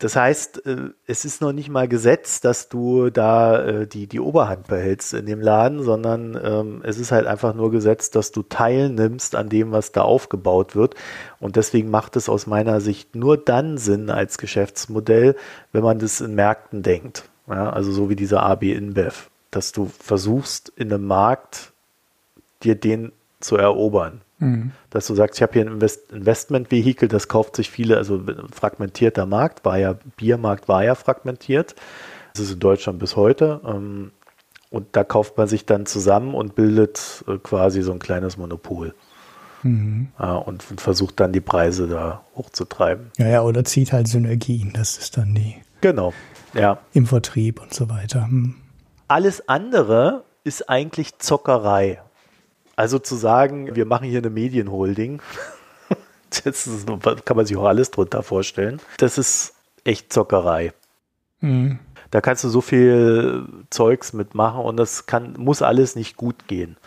[0.00, 4.18] das heißt, äh, es ist noch nicht mal gesetzt, dass du da äh, die, die
[4.18, 8.42] Oberhand behältst in dem Laden, sondern ähm, es ist halt einfach nur gesetzt, dass du
[8.42, 10.94] teilnimmst an dem, was da aufgebaut wird.
[11.38, 15.36] Und deswegen macht es aus meiner Sicht nur dann Sinn als Geschäftsmodell,
[15.70, 17.28] wenn man das in Märkten denkt.
[17.46, 21.72] Ja, also so wie dieser AB InBev, dass du versuchst, in einem Markt
[22.62, 24.20] dir den zu erobern.
[24.38, 24.72] Mhm.
[24.90, 29.26] Dass du sagst, ich habe hier ein Invest Investmentvehikel, das kauft sich viele, also fragmentierter
[29.26, 31.74] Markt, war ja, Biermarkt war ja fragmentiert.
[32.34, 33.60] Das ist in Deutschland bis heute.
[33.66, 34.12] Ähm,
[34.70, 38.94] und da kauft man sich dann zusammen und bildet äh, quasi so ein kleines Monopol.
[39.62, 40.08] Mhm.
[40.46, 43.10] und, versucht dann die Preise da hochzutreiben.
[43.18, 45.56] Ja, ja, oder zieht halt Synergien, das ist dann die.
[45.82, 46.14] Genau,
[46.54, 46.78] ja.
[46.94, 48.26] Im Vertrieb und so weiter.
[48.26, 48.54] Hm.
[49.06, 52.00] Alles andere ist eigentlich Zockerei.
[52.80, 55.20] Also zu sagen, wir machen hier eine Medienholding,
[56.30, 56.88] das ist,
[57.26, 58.80] kann man sich auch alles drunter vorstellen.
[58.96, 59.52] Das ist
[59.84, 60.72] echt Zockerei.
[61.40, 61.78] Mhm.
[62.10, 66.78] Da kannst du so viel Zeugs mitmachen und das kann, muss alles nicht gut gehen.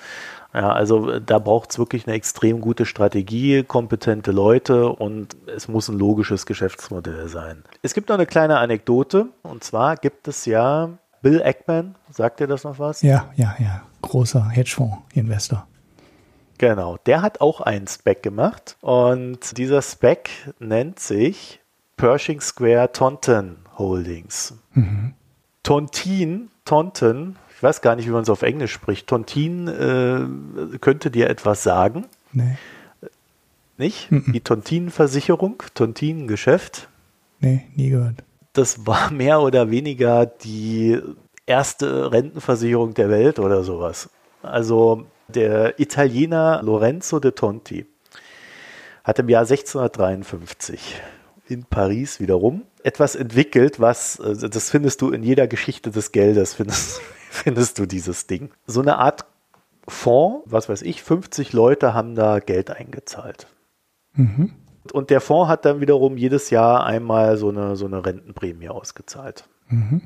[0.51, 5.89] Ja, also da braucht es wirklich eine extrem gute Strategie, kompetente Leute und es muss
[5.89, 7.63] ein logisches Geschäftsmodell sein.
[7.83, 10.89] Es gibt noch eine kleine Anekdote und zwar gibt es ja
[11.21, 13.03] Bill Eckman, sagt dir das noch was?
[13.03, 13.83] Ja, ja, ja.
[14.01, 15.67] Großer Hedgefonds-Investor.
[16.57, 20.29] Genau, der hat auch einen Spec gemacht und dieser Spec
[20.59, 21.59] nennt sich
[21.97, 24.55] Pershing Square Taunton Holdings.
[24.73, 25.13] Mhm.
[25.63, 29.07] Tontin, Taunton, ich weiß gar nicht, wie man es auf Englisch spricht.
[29.07, 32.05] Tontin äh, könnte dir etwas sagen.
[32.33, 32.57] Nee.
[33.77, 34.11] Nicht?
[34.11, 34.33] Mhm.
[34.33, 36.89] Die Tontin-Versicherung, Tontin-Geschäft.
[37.39, 38.23] Nee, nie gehört.
[38.53, 40.99] Das war mehr oder weniger die
[41.45, 44.09] erste Rentenversicherung der Welt oder sowas.
[44.41, 45.05] Also
[45.36, 47.86] der Italiener Lorenzo de Tonti
[49.03, 51.01] hat im Jahr 1653
[51.47, 56.53] in Paris wiederum etwas entwickelt, was, äh, das findest du in jeder Geschichte des Geldes,
[56.53, 58.49] findest, findest du dieses Ding.
[58.65, 59.25] So eine Art
[59.88, 63.47] Fonds, was weiß ich, 50 Leute haben da Geld eingezahlt.
[64.13, 64.53] Mhm.
[64.91, 69.47] Und der Fonds hat dann wiederum jedes Jahr einmal so eine, so eine Rentenprämie ausgezahlt.
[69.67, 70.01] Mhm.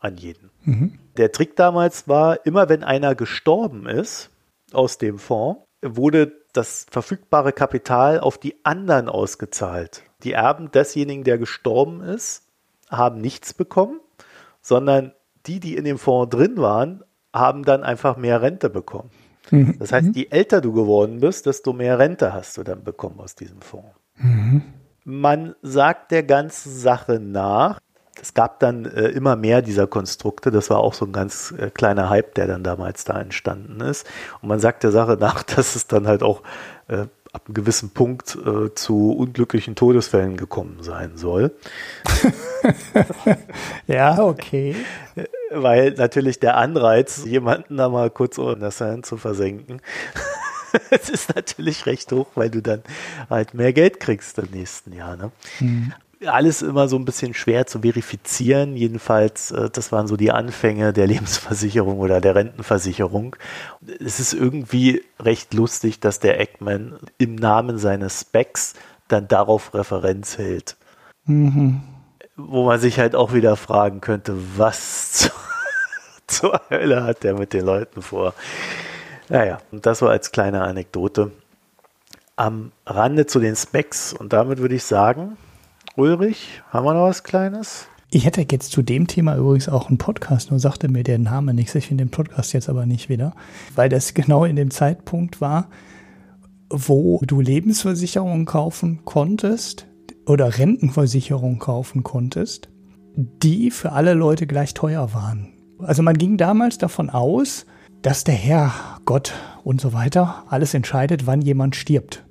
[0.00, 0.50] An jeden.
[0.64, 0.98] Mhm.
[1.16, 4.30] Der Trick damals war, immer wenn einer gestorben ist,
[4.74, 10.02] aus dem Fonds wurde das verfügbare Kapital auf die anderen ausgezahlt.
[10.22, 12.46] Die Erben desjenigen, der gestorben ist,
[12.90, 14.00] haben nichts bekommen,
[14.60, 15.12] sondern
[15.46, 17.02] die, die in dem Fonds drin waren,
[17.34, 19.10] haben dann einfach mehr Rente bekommen.
[19.50, 19.76] Mhm.
[19.78, 23.34] Das heißt, je älter du geworden bist, desto mehr Rente hast du dann bekommen aus
[23.34, 23.90] diesem Fonds.
[24.16, 24.62] Mhm.
[25.04, 27.80] Man sagt der ganzen Sache nach,
[28.20, 30.50] es gab dann äh, immer mehr dieser Konstrukte.
[30.50, 34.06] Das war auch so ein ganz äh, kleiner Hype, der dann damals da entstanden ist.
[34.40, 36.42] Und man sagt der Sache nach, dass es dann halt auch
[36.88, 41.52] äh, ab einem gewissen Punkt äh, zu unglücklichen Todesfällen gekommen sein soll.
[43.86, 44.76] ja, okay.
[45.50, 49.80] Weil natürlich der Anreiz, jemanden da mal kurz unter der Sand zu versenken,
[50.90, 52.82] es ist natürlich recht hoch, weil du dann
[53.30, 55.16] halt mehr Geld kriegst im nächsten Jahr.
[55.16, 55.32] Ne?
[55.60, 55.94] Mhm
[56.26, 58.76] alles immer so ein bisschen schwer zu verifizieren.
[58.76, 63.36] Jedenfalls, äh, das waren so die Anfänge der Lebensversicherung oder der Rentenversicherung.
[64.00, 68.74] Es ist irgendwie recht lustig, dass der Eggman im Namen seines Specs
[69.08, 70.76] dann darauf Referenz hält.
[71.26, 71.82] Mhm.
[72.36, 75.30] Wo man sich halt auch wieder fragen könnte, was zu,
[76.26, 78.34] zur Hölle hat der mit den Leuten vor?
[79.28, 81.30] Naja, und das war als kleine Anekdote
[82.36, 84.12] am Rande zu den Specs.
[84.12, 85.36] Und damit würde ich sagen,
[85.94, 87.86] Ulrich, haben wir noch was Kleines?
[88.10, 91.52] Ich hätte jetzt zu dem Thema übrigens auch einen Podcast, nur sagte mir der Name
[91.52, 91.74] nichts.
[91.74, 93.34] Ich finde den Podcast jetzt aber nicht wieder,
[93.74, 95.68] weil das genau in dem Zeitpunkt war,
[96.70, 99.86] wo du Lebensversicherungen kaufen konntest
[100.24, 102.70] oder Rentenversicherungen kaufen konntest,
[103.14, 105.52] die für alle Leute gleich teuer waren.
[105.78, 107.66] Also man ging damals davon aus,
[108.00, 108.72] dass der Herr
[109.04, 112.24] Gott und so weiter alles entscheidet, wann jemand stirbt.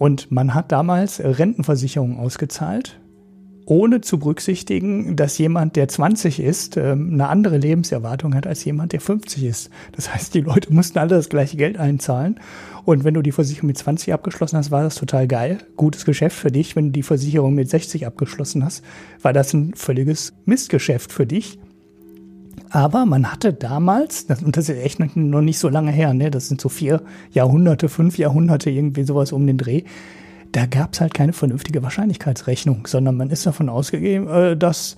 [0.00, 2.98] Und man hat damals Rentenversicherungen ausgezahlt
[3.66, 8.92] ohne zu berücksichtigen, dass jemand, der 20 ist, ähm, eine andere Lebenserwartung hat als jemand,
[8.92, 9.70] der 50 ist.
[9.92, 12.40] Das heißt, die Leute mussten alle das gleiche Geld einzahlen.
[12.84, 15.58] Und wenn du die Versicherung mit 20 abgeschlossen hast, war das total geil.
[15.76, 16.74] Gutes Geschäft für dich.
[16.74, 18.82] Wenn du die Versicherung mit 60 abgeschlossen hast,
[19.20, 21.60] war das ein völliges Mistgeschäft für dich.
[22.70, 26.48] Aber man hatte damals, und das ist echt noch nicht so lange her, ne, das
[26.48, 27.02] sind so vier
[27.32, 29.82] Jahrhunderte, fünf Jahrhunderte, irgendwie sowas um den Dreh,
[30.52, 34.96] da gab es halt keine vernünftige Wahrscheinlichkeitsrechnung, sondern man ist davon ausgegeben, äh, dass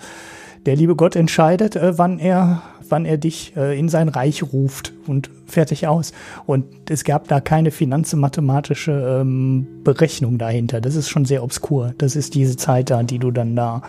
[0.67, 4.93] der liebe Gott entscheidet, äh, wann er, wann er dich äh, in sein Reich ruft
[5.07, 6.13] und fertig aus.
[6.47, 10.81] Und es gab da keine finanzmathematische ähm, Berechnung dahinter.
[10.81, 11.95] Das ist schon sehr obskur.
[11.99, 13.83] Das ist diese Zeit da, die du dann da.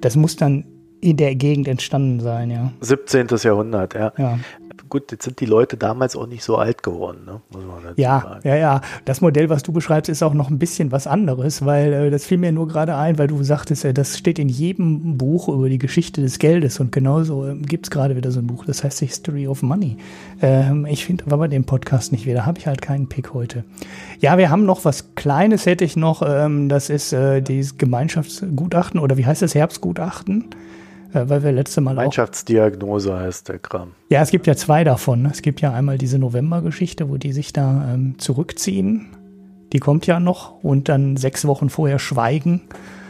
[0.00, 0.64] Das muss dann
[1.00, 2.72] in der Gegend entstanden sein, ja.
[2.80, 3.28] 17.
[3.42, 4.12] Jahrhundert, ja.
[4.16, 4.38] ja
[4.88, 7.40] gut, jetzt sind die Leute damals auch nicht so alt geworden, ne?
[7.50, 8.48] muss man dazu ja, sagen.
[8.48, 11.92] Ja, ja, Das Modell, was du beschreibst, ist auch noch ein bisschen was anderes, weil
[11.92, 15.18] äh, das fiel mir nur gerade ein, weil du sagtest, äh, das steht in jedem
[15.18, 18.46] Buch über die Geschichte des Geldes und genauso äh, gibt es gerade wieder so ein
[18.46, 19.96] Buch, das heißt History of Money.
[20.40, 23.64] Ähm, ich finde aber den Podcast nicht wieder, habe ich halt keinen Pick heute.
[24.20, 29.00] Ja, wir haben noch was Kleines, hätte ich noch, ähm, das ist äh, dieses Gemeinschaftsgutachten
[29.00, 30.46] oder wie heißt das, Herbstgutachten?
[31.16, 33.92] Äh, weil wir letzte Mal Gemeinschaftsdiagnose heißt der Kram.
[34.08, 35.26] Ja, es gibt ja zwei davon.
[35.26, 39.06] Es gibt ja einmal diese November-Geschichte, wo die sich da ähm, zurückziehen.
[39.72, 42.62] Die kommt ja noch und dann sechs Wochen vorher schweigen.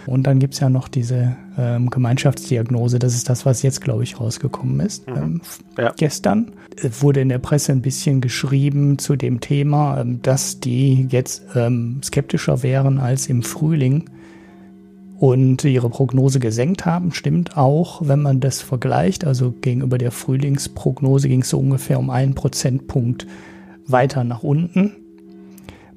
[0.06, 3.00] Und dann gibt es ja noch diese ähm, Gemeinschaftsdiagnose.
[3.00, 5.08] Das ist das, was jetzt, glaube ich, rausgekommen ist.
[5.08, 5.16] Mhm.
[5.16, 5.40] Ähm,
[5.76, 5.92] ja.
[5.96, 11.08] Gestern es wurde in der Presse ein bisschen geschrieben zu dem Thema, ähm, dass die
[11.10, 14.10] jetzt ähm, skeptischer wären als im Frühling
[15.18, 17.12] und ihre Prognose gesenkt haben.
[17.12, 19.24] Stimmt auch, wenn man das vergleicht.
[19.24, 23.26] Also gegenüber der Frühlingsprognose ging es so ungefähr um einen Prozentpunkt
[23.86, 24.92] weiter nach unten.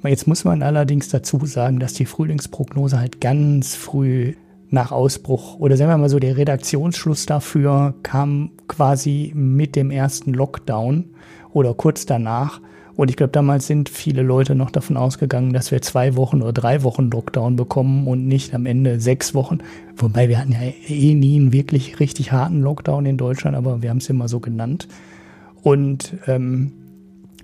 [0.03, 4.35] Jetzt muss man allerdings dazu sagen, dass die Frühlingsprognose halt ganz früh
[4.69, 10.33] nach Ausbruch oder sagen wir mal so, der Redaktionsschluss dafür kam quasi mit dem ersten
[10.33, 11.05] Lockdown
[11.51, 12.61] oder kurz danach.
[12.99, 16.51] Und ich glaube, damals sind viele Leute noch davon ausgegangen, dass wir zwei Wochen oder
[16.51, 19.59] drei Wochen Lockdown bekommen und nicht am Ende sechs Wochen.
[19.95, 23.89] Wobei wir hatten ja eh nie einen wirklich richtig harten Lockdown in Deutschland, aber wir
[23.89, 24.89] haben es immer so genannt.
[25.63, 26.73] Und ähm,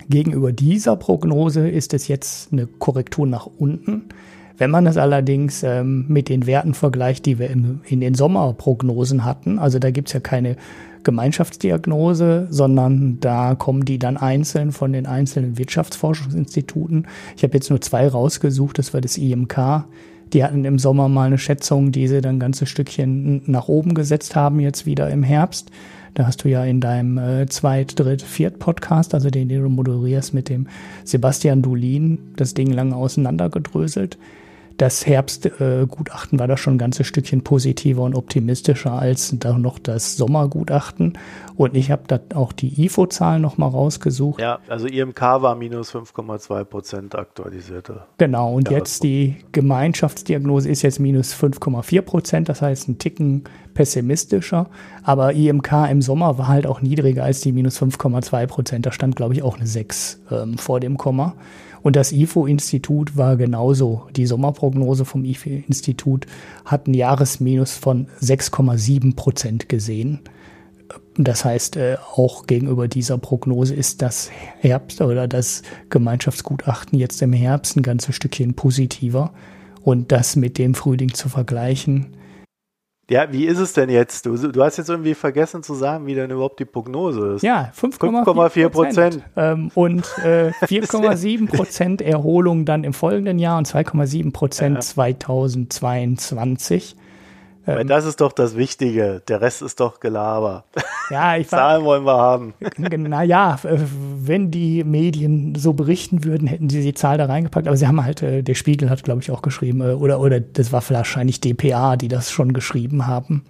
[0.10, 4.10] gegenüber dieser Prognose ist es jetzt eine Korrektur nach unten.
[4.58, 9.24] Wenn man das allerdings ähm, mit den Werten vergleicht, die wir im, in den Sommerprognosen
[9.24, 10.58] hatten, also da gibt es ja keine
[11.06, 17.08] Gemeinschaftsdiagnose, sondern da kommen die dann einzeln von den einzelnen Wirtschaftsforschungsinstituten.
[17.38, 19.86] Ich habe jetzt nur zwei rausgesucht, das war das IMK.
[20.34, 23.94] Die hatten im Sommer mal eine Schätzung, die sie dann ein ganzes Stückchen nach oben
[23.94, 25.72] gesetzt haben, jetzt wieder im Herbst.
[26.16, 30.34] Da hast du ja in deinem äh, Zweit-, Dritt-, Viert-Podcast, also den, den du moderierst
[30.34, 30.68] mit dem
[31.04, 34.18] Sebastian Dulin, das Ding lange auseinandergedröselt
[34.78, 40.18] das Herbstgutachten war da schon ein ganzes Stückchen positiver und optimistischer als da noch das
[40.18, 41.18] Sommergutachten.
[41.56, 44.42] Und ich habe da auch die IFO-Zahlen nochmal rausgesucht.
[44.42, 48.04] Ja, also IMK war minus 5,2 Prozent aktualisierte.
[48.18, 54.68] Genau, und jetzt die Gemeinschaftsdiagnose ist jetzt minus 5,4 Prozent, das heißt ein Ticken pessimistischer.
[55.04, 58.86] Aber IMK im Sommer war halt auch niedriger als die minus 5,2 Prozent.
[58.86, 61.36] Da stand, glaube ich, auch eine 6 ähm, vor dem Komma.
[61.86, 64.08] Und das IFO-Institut war genauso.
[64.16, 66.26] Die Sommerprognose vom IFO-Institut
[66.66, 70.22] hat ein Jahresminus von 6,7 Prozent gesehen.
[71.16, 74.32] Das heißt, äh, auch gegenüber dieser Prognose ist das
[74.62, 75.62] Herbst oder das
[75.92, 79.32] Gemeinschaftsgutachten jetzt im Herbst ein ganzes Stückchen positiver.
[79.84, 82.08] Und das mit dem Frühling zu vergleichen,
[83.10, 84.26] ja, wie ist es denn jetzt?
[84.26, 87.44] Du, du hast jetzt irgendwie vergessen zu sagen, wie denn überhaupt die Prognose ist.
[87.44, 89.24] Ja, 5,4 Prozent.
[89.36, 94.82] Ähm, und äh, 4,7 Prozent Erholung dann im folgenden Jahr und 2,7 Prozent ja.
[94.82, 96.96] 2022.
[97.66, 99.22] Weil ähm, das ist doch das Wichtige.
[99.28, 100.66] Der Rest ist doch Gelaber.
[101.10, 102.54] Ja, ich Zahlen wollen wir haben.
[102.78, 107.68] Naja, wenn die Medien so berichten würden, hätten sie die Zahl da reingepackt.
[107.68, 110.40] Aber sie haben halt, äh, der Spiegel hat, glaube ich, auch geschrieben, äh, oder, oder
[110.40, 113.44] das war wahrscheinlich DPA, die das schon geschrieben haben.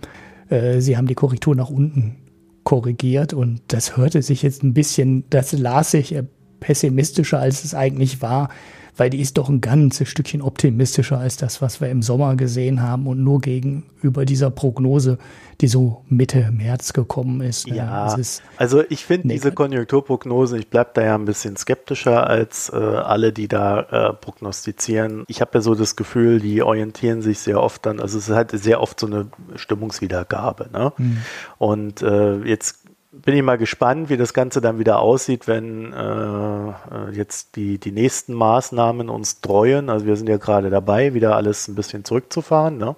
[0.49, 2.17] Äh, sie haben die Korrektur nach unten
[2.63, 6.15] korrigiert und das hörte sich jetzt ein bisschen, das las sich
[6.59, 8.49] pessimistischer, als es eigentlich war
[8.97, 12.81] weil die ist doch ein ganzes Stückchen optimistischer als das, was wir im Sommer gesehen
[12.81, 15.17] haben und nur gegenüber dieser Prognose,
[15.61, 17.67] die so Mitte März gekommen ist.
[17.67, 17.77] Ne?
[17.77, 22.69] Ja, ist also ich finde diese Konjunkturprognose, ich bleibe da ja ein bisschen skeptischer als
[22.69, 23.79] äh, alle, die da
[24.09, 25.23] äh, prognostizieren.
[25.27, 28.35] Ich habe ja so das Gefühl, die orientieren sich sehr oft dann, also es ist
[28.35, 30.69] halt sehr oft so eine Stimmungswiedergabe.
[30.71, 30.93] Ne?
[30.97, 31.17] Mhm.
[31.57, 32.84] Und äh, jetzt
[33.21, 36.73] bin ich mal gespannt, wie das Ganze dann wieder aussieht, wenn äh, äh,
[37.13, 39.89] jetzt die, die nächsten Maßnahmen uns treuen.
[39.89, 42.77] Also wir sind ja gerade dabei, wieder alles ein bisschen zurückzufahren.
[42.77, 42.95] Ne?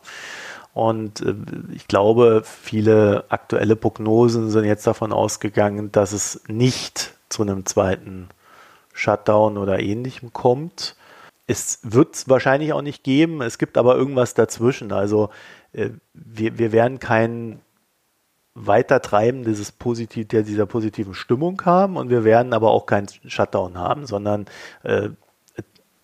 [0.73, 1.35] Und äh,
[1.73, 8.29] ich glaube, viele aktuelle Prognosen sind jetzt davon ausgegangen, dass es nicht zu einem zweiten
[8.93, 10.95] Shutdown oder ähnlichem kommt.
[11.45, 13.41] Es wird es wahrscheinlich auch nicht geben.
[13.41, 14.91] Es gibt aber irgendwas dazwischen.
[14.91, 15.29] Also
[15.73, 17.59] äh, wir, wir werden kein
[18.65, 24.07] Weitertreiben dieses Positiv, dieser positiven Stimmung haben und wir werden aber auch keinen Shutdown haben,
[24.07, 24.45] sondern
[24.83, 25.09] äh,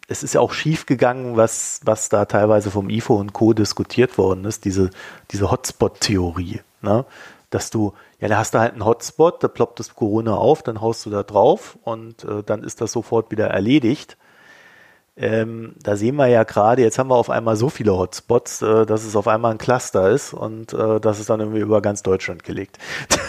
[0.08, 3.54] es ist ja auch schief gegangen, was, was da teilweise vom IFO und Co.
[3.54, 4.90] diskutiert worden ist, diese,
[5.32, 6.62] diese Hotspot-Theorie.
[6.82, 7.06] Ne?
[7.50, 10.82] Dass du, ja, da hast du halt einen Hotspot, da ploppt das Corona auf, dann
[10.82, 14.18] haust du da drauf und äh, dann ist das sofort wieder erledigt.
[15.16, 18.88] Ähm, da sehen wir ja gerade, jetzt haben wir auf einmal so viele Hotspots, äh,
[18.88, 22.02] dass es auf einmal ein Cluster ist und äh, das ist dann irgendwie über ganz
[22.02, 22.80] Deutschland gelegt.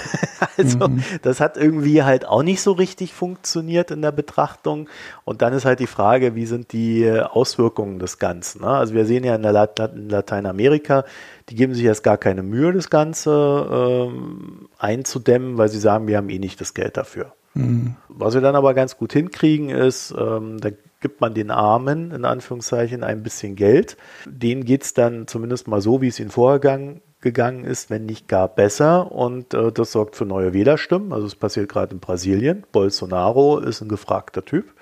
[0.57, 1.05] also mhm.
[1.21, 4.89] das hat irgendwie halt auch nicht so richtig funktioniert in der Betrachtung.
[5.27, 8.63] Und dann ist halt die Frage, wie sind die Auswirkungen des Ganzen?
[8.63, 8.69] Ne?
[8.69, 11.05] Also wir sehen ja in, der Lat in Lateinamerika,
[11.51, 16.17] die geben sich jetzt gar keine Mühe, das Ganze ähm, einzudämmen, weil sie sagen, wir
[16.17, 17.35] haben eh nicht das Geld dafür.
[17.53, 17.97] Mhm.
[18.09, 20.71] Was wir dann aber ganz gut hinkriegen, ist, ähm, da
[21.05, 23.99] gibt man den Armen in Anführungszeichen ein bisschen Geld.
[24.25, 28.27] Denen geht es dann zumindest mal so, wie es ihnen vorgegangen gegangen ist, wenn nicht
[28.27, 29.13] gar besser.
[29.13, 31.13] Und äh, das sorgt für neue Wählerstimmen.
[31.13, 32.65] Also es passiert gerade in Brasilien.
[32.73, 34.73] Bolsonaro ist ein gefragter Typ.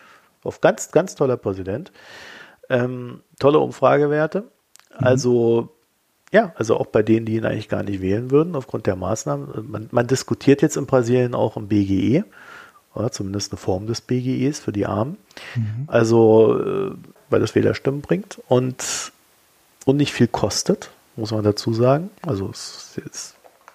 [0.45, 1.91] Auf ganz, ganz toller Präsident.
[2.69, 4.43] Ähm, tolle Umfragewerte.
[4.43, 4.47] Mhm.
[4.99, 5.71] Also
[6.33, 9.69] ja, also auch bei denen, die ihn eigentlich gar nicht wählen würden, aufgrund der Maßnahmen.
[9.69, 12.25] Man, man diskutiert jetzt in Brasilien auch im BGE
[12.95, 15.17] oder zumindest eine Form des BGEs für die Armen.
[15.55, 15.85] Mhm.
[15.87, 16.91] Also, äh,
[17.31, 19.13] weil das Wählerstimmen bringt und,
[19.85, 22.11] und nicht viel kostet, muss man dazu sagen.
[22.27, 23.35] Also, es ist,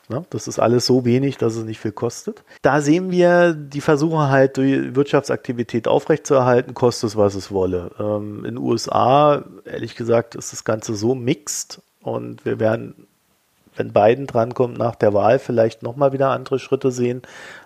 [0.09, 2.43] ne, das ist alles so wenig, dass es nicht viel kostet.
[2.61, 7.91] Da sehen wir die Versuche halt, die Wirtschaftsaktivität aufrechtzuerhalten, kostet es, was es wolle.
[7.99, 13.07] Ähm, in den USA, ehrlich gesagt, ist das Ganze so mixed und wir werden
[13.78, 17.21] wenn Biden drankommt nach der Wahl, vielleicht nochmal wieder andere Schritte sehen.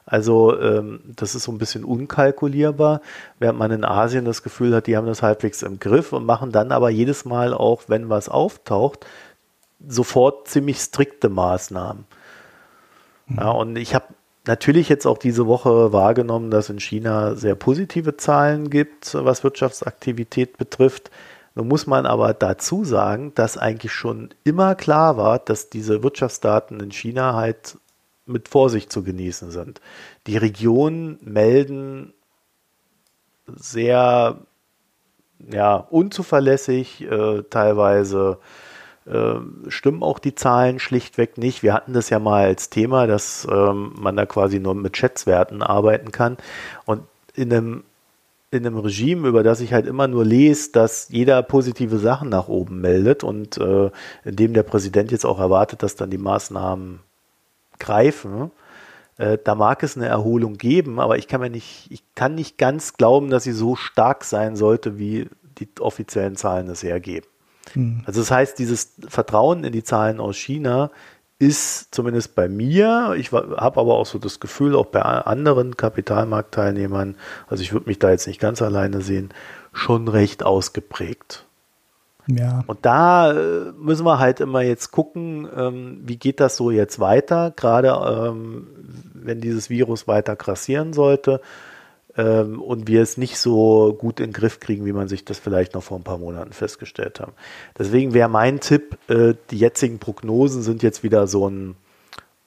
[0.05, 3.01] Also ähm, das ist so ein bisschen unkalkulierbar,
[3.39, 6.51] während man in Asien das Gefühl hat, die haben das halbwegs im Griff und machen
[6.51, 9.05] dann aber jedes Mal auch, wenn was auftaucht,
[9.88, 12.05] sofort ziemlich strikte Maßnahmen.
[13.28, 13.38] Mhm.
[13.38, 14.05] Ja, und ich habe
[14.45, 20.57] natürlich jetzt auch diese Woche wahrgenommen, dass in China sehr positive Zahlen gibt, was Wirtschaftsaktivität
[20.57, 21.12] betrifft.
[21.56, 26.80] Nun muss man aber dazu sagen, dass eigentlich schon immer klar war, dass diese Wirtschaftsdaten
[26.80, 27.78] in China halt
[28.26, 29.82] mit Vorsicht zu genießen sind.
[30.28, 32.14] Die Regionen melden
[33.47, 34.38] sehr
[35.52, 38.38] ja, unzuverlässig, äh, teilweise
[39.06, 39.36] äh,
[39.68, 41.64] stimmen auch die Zahlen schlichtweg nicht.
[41.64, 45.64] Wir hatten das ja mal als Thema, dass ähm, man da quasi nur mit Schätzwerten
[45.64, 46.38] arbeiten kann.
[46.86, 47.02] Und
[47.34, 47.84] in einem
[48.52, 52.49] in einem Regime, über das ich halt immer nur lese, dass jeder positive Sachen nach
[52.49, 53.89] oben meldet und äh,
[54.26, 56.99] in dem der Präsident jetzt auch erwartet, dass dann die Maßnahmen
[57.80, 58.52] greifen,
[59.18, 62.58] äh, da mag es eine Erholung geben, aber ich kann mir nicht, ich kann nicht
[62.58, 65.30] ganz glauben, dass sie so stark sein sollte, wie
[65.60, 67.28] die offiziellen Zahlen es hergeben.
[67.74, 68.02] Hm.
[68.06, 70.91] Also das heißt, dieses Vertrauen in die Zahlen aus China
[71.42, 77.16] ist zumindest bei mir, ich habe aber auch so das Gefühl, auch bei anderen Kapitalmarktteilnehmern,
[77.48, 79.30] also ich würde mich da jetzt nicht ganz alleine sehen,
[79.74, 81.46] schon recht ausgeprägt.
[82.28, 82.64] Ja.
[82.68, 87.00] Und da äh, müssen wir halt immer jetzt gucken, ähm, wie geht das so jetzt
[87.00, 88.68] weiter, gerade ähm,
[89.16, 91.42] wenn dieses Virus weiter grassieren sollte
[92.18, 95.39] ähm, und wir es nicht so gut in den Griff kriegen, wie man sich das
[95.39, 97.34] vielleicht noch vor ein paar Monaten festgestellt haben.
[97.78, 101.76] Deswegen wäre mein Tipp, äh, die jetzigen Prognosen sind jetzt wieder so ein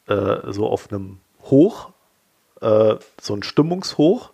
[0.07, 1.91] äh, so auf einem Hoch,
[2.61, 4.33] äh, so ein Stimmungshoch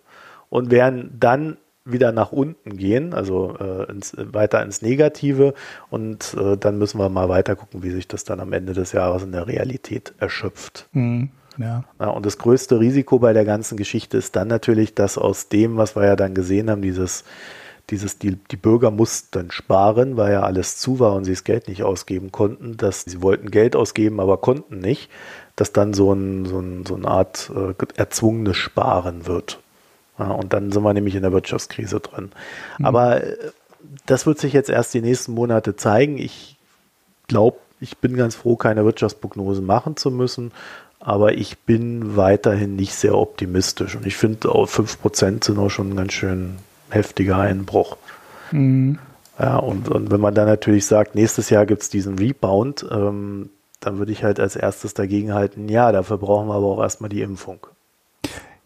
[0.49, 5.53] und werden dann wieder nach unten gehen, also äh, ins, weiter ins Negative
[5.89, 8.91] und äh, dann müssen wir mal weiter gucken, wie sich das dann am Ende des
[8.91, 10.87] Jahres in der Realität erschöpft.
[10.91, 11.31] Mhm.
[11.61, 11.83] Ja.
[11.99, 12.07] ja.
[12.07, 15.95] Und das größte Risiko bei der ganzen Geschichte ist dann natürlich, dass aus dem, was
[15.95, 17.23] wir ja dann gesehen haben, dieses,
[17.89, 21.67] dieses, die, die Bürger mussten sparen, weil ja alles zu war und sie das Geld
[21.67, 25.09] nicht ausgeben konnten, dass sie wollten Geld ausgeben, aber konnten nicht,
[25.55, 29.59] dass dann so, ein, so, ein, so eine Art äh, erzwungenes Sparen wird.
[30.17, 32.31] Ja, und dann sind wir nämlich in der Wirtschaftskrise drin.
[32.77, 32.85] Mhm.
[32.85, 33.35] Aber äh,
[34.05, 36.17] das wird sich jetzt erst die nächsten Monate zeigen.
[36.17, 36.57] Ich
[37.27, 40.51] glaube, ich bin ganz froh, keine Wirtschaftsprognosen machen zu müssen
[41.01, 45.89] aber ich bin weiterhin nicht sehr optimistisch und ich finde auch 5% sind auch schon
[45.89, 46.57] ein ganz schön
[46.89, 47.97] heftiger Einbruch.
[48.51, 48.99] Mhm.
[49.39, 53.49] Ja, und, und wenn man dann natürlich sagt, nächstes Jahr gibt es diesen Rebound, ähm,
[53.79, 57.09] dann würde ich halt als erstes dagegen halten, ja, dafür brauchen wir aber auch erstmal
[57.09, 57.65] die Impfung.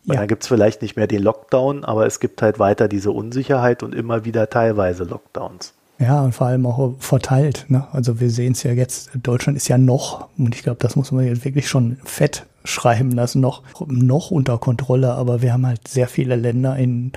[0.03, 0.15] Ja.
[0.15, 3.81] Dann gibt es vielleicht nicht mehr den Lockdown, aber es gibt halt weiter diese Unsicherheit
[3.81, 5.73] und immer wieder teilweise Lockdowns.
[5.98, 7.66] Ja, und vor allem auch verteilt.
[7.70, 7.88] Ne?
[7.93, 11.12] Also wir sehen es ja jetzt, Deutschland ist ja noch, und ich glaube, das muss
[11.12, 15.88] man jetzt wirklich schon fett schreiben lassen, noch, noch unter Kontrolle, aber wir haben halt
[15.88, 17.14] sehr viele Länder in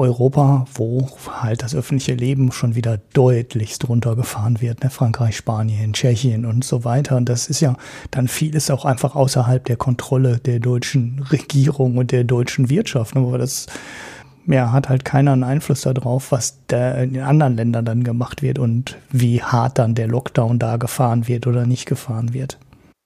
[0.00, 4.82] Europa, wo halt das öffentliche Leben schon wieder deutlichst runtergefahren wird.
[4.82, 4.90] Ne?
[4.90, 7.16] Frankreich, Spanien, Tschechien und so weiter.
[7.16, 7.76] Und das ist ja
[8.10, 13.14] dann vieles auch einfach außerhalb der Kontrolle der deutschen Regierung und der deutschen Wirtschaft.
[13.16, 13.66] Aber das
[14.46, 18.58] ja, hat halt keiner einen Einfluss darauf, was da in anderen Ländern dann gemacht wird
[18.58, 22.58] und wie hart dann der Lockdown da gefahren wird oder nicht gefahren wird.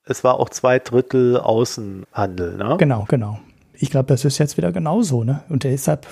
[0.07, 2.77] Es war auch zwei Drittel Außenhandel, ne?
[2.79, 3.39] Genau, genau.
[3.73, 5.43] Ich glaube, das ist jetzt wieder genauso, ne?
[5.49, 6.07] Und deshalb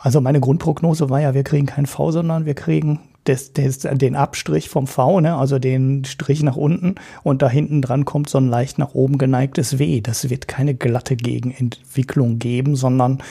[0.00, 4.16] also meine Grundprognose war ja, wir kriegen kein V, sondern wir kriegen des, des, den
[4.16, 5.36] Abstrich vom V, ne?
[5.36, 9.18] also den Strich nach unten und da hinten dran kommt so ein leicht nach oben
[9.18, 10.00] geneigtes W.
[10.00, 13.22] Das wird keine glatte Gegenentwicklung geben, sondern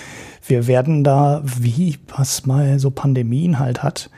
[0.45, 4.09] wir werden da, wie was mal so Pandemien halt hat,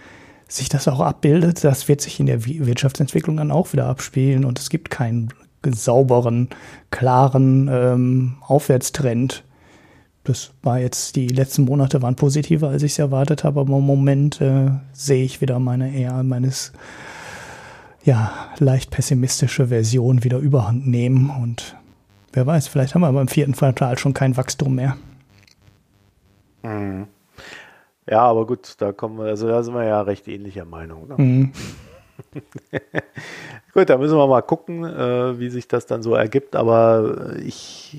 [0.48, 4.60] sich das auch abbildet, das wird sich in der Wirtschaftsentwicklung dann auch wieder abspielen und
[4.60, 5.30] es gibt keinen
[5.66, 6.50] sauberen,
[6.92, 9.44] klaren ähm, Aufwärtstrend
[10.30, 13.86] das war jetzt, die letzten Monate waren positiver, als ich es erwartet habe, aber im
[13.86, 16.72] Moment äh, sehe ich wieder meine eher meines
[18.04, 21.76] ja, leicht pessimistische Version wieder überhand nehmen und
[22.32, 24.98] wer weiß, vielleicht haben wir beim vierten Quartal schon kein Wachstum mehr.
[26.62, 27.08] Mhm.
[28.08, 31.08] Ja, aber gut, da kommen wir, also da sind wir ja recht ähnlicher Meinung.
[31.08, 31.16] Ne?
[31.18, 31.52] Mhm.
[33.74, 36.56] Gut, da müssen wir mal gucken, äh, wie sich das dann so ergibt.
[36.56, 37.98] Aber ich,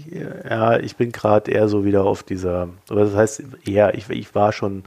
[0.48, 4.52] ja, ich bin gerade eher so wieder auf dieser, das heißt eher, ich, ich war
[4.52, 4.84] schon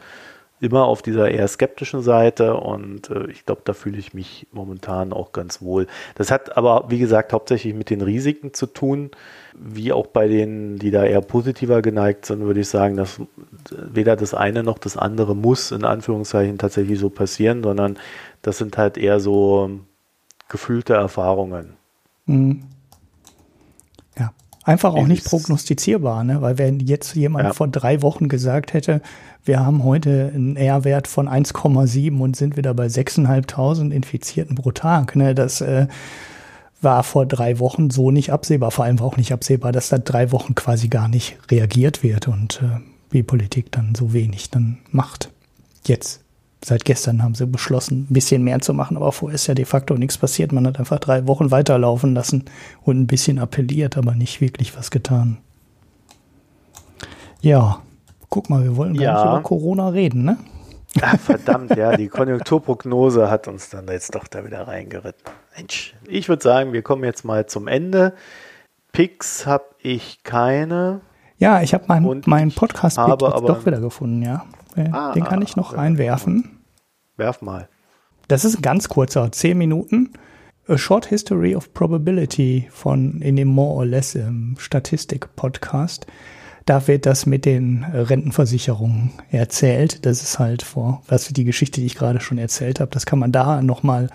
[0.63, 5.13] immer auf dieser eher skeptischen Seite und äh, ich glaube, da fühle ich mich momentan
[5.13, 5.87] auch ganz wohl.
[6.15, 9.11] Das hat aber, wie gesagt, hauptsächlich mit den Risiken zu tun,
[9.53, 13.21] wie auch bei denen, die da eher positiver geneigt sind, würde ich sagen, dass
[13.69, 17.97] weder das eine noch das andere muss in Anführungszeichen tatsächlich so passieren, sondern
[18.41, 19.69] das sind halt eher so
[20.49, 21.73] gefühlte Erfahrungen.
[22.25, 22.63] Mhm.
[24.17, 24.31] Ja,
[24.63, 26.41] einfach auch nicht prognostizierbar, ne?
[26.41, 27.53] weil wenn jetzt jemand ja.
[27.53, 29.01] vor drei Wochen gesagt hätte,
[29.45, 35.15] wir haben heute einen R-Wert von 1,7 und sind wieder bei 6.500 Infizierten pro Tag,
[35.15, 35.35] ne?
[35.35, 35.87] das äh,
[36.81, 38.71] war vor drei Wochen so nicht absehbar.
[38.71, 42.27] Vor allem war auch nicht absehbar, dass da drei Wochen quasi gar nicht reagiert wird
[42.27, 42.79] und äh,
[43.09, 45.29] wie Politik dann so wenig dann macht.
[45.85, 46.21] Jetzt
[46.63, 49.65] seit gestern haben sie beschlossen, ein bisschen mehr zu machen, aber vorher ist ja de
[49.65, 50.51] facto nichts passiert.
[50.51, 52.45] Man hat einfach drei Wochen weiterlaufen lassen
[52.83, 55.37] und ein bisschen appelliert, aber nicht wirklich was getan.
[57.41, 57.81] Ja,
[58.33, 59.13] guck mal, wir wollen gar ja.
[59.13, 60.39] nicht über Corona reden, ne?
[61.03, 65.31] Ach, verdammt, ja, die Konjunkturprognose hat uns dann jetzt doch da wieder reingeritten.
[65.55, 68.15] Mensch, ich würde sagen, wir kommen jetzt mal zum Ende.
[68.91, 71.01] Picks habe ich keine.
[71.37, 74.45] Ja, ich habe meinen mein Podcast-Pick doch wieder gefunden, ja.
[74.91, 76.63] Ah, Den kann ich noch reinwerfen.
[77.17, 77.69] Werf mal.
[78.29, 80.13] Das ist ein ganz kurzer, 10 Minuten.
[80.67, 86.07] A Short History of Probability von in dem More or Less im Statistik-Podcast.
[86.65, 90.05] Da wird das mit den Rentenversicherungen erzählt.
[90.05, 93.19] Das ist halt vor, was die Geschichte, die ich gerade schon erzählt habe, das kann
[93.19, 94.09] man da nochmal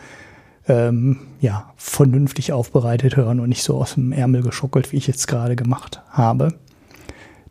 [0.67, 5.27] ähm, ja, vernünftig aufbereitet hören und nicht so aus dem Ärmel geschuckelt, wie ich jetzt
[5.27, 6.59] gerade gemacht habe.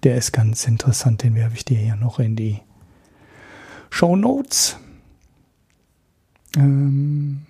[0.04, 2.60] Der ist ganz interessant, den werfe ich dir hier noch in die
[3.89, 4.78] Show Notes.
[6.56, 7.47] Ähm,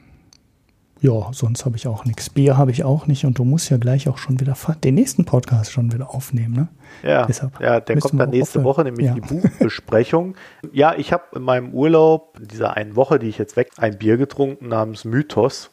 [1.02, 2.30] ja, sonst habe ich auch nichts.
[2.30, 5.26] Bier habe ich auch nicht und du musst ja gleich auch schon wieder den nächsten
[5.26, 6.68] Podcast schon wieder aufnehmen, ne?
[7.04, 9.14] Ja, Deshalb ja der kommt dann nächste Woche, nämlich ja.
[9.14, 10.36] die Buchbesprechung.
[10.72, 13.98] ja, ich habe in meinem Urlaub, in dieser einen Woche, die ich jetzt weg, ein
[13.98, 15.70] Bier getrunken namens Mythos.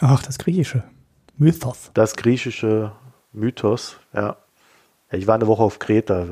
[0.00, 0.84] Ach, das griechische.
[1.36, 1.90] Mythos.
[1.94, 2.92] Das griechische
[3.32, 4.36] Mythos, ja.
[5.10, 6.26] Ich war eine Woche auf Kreta.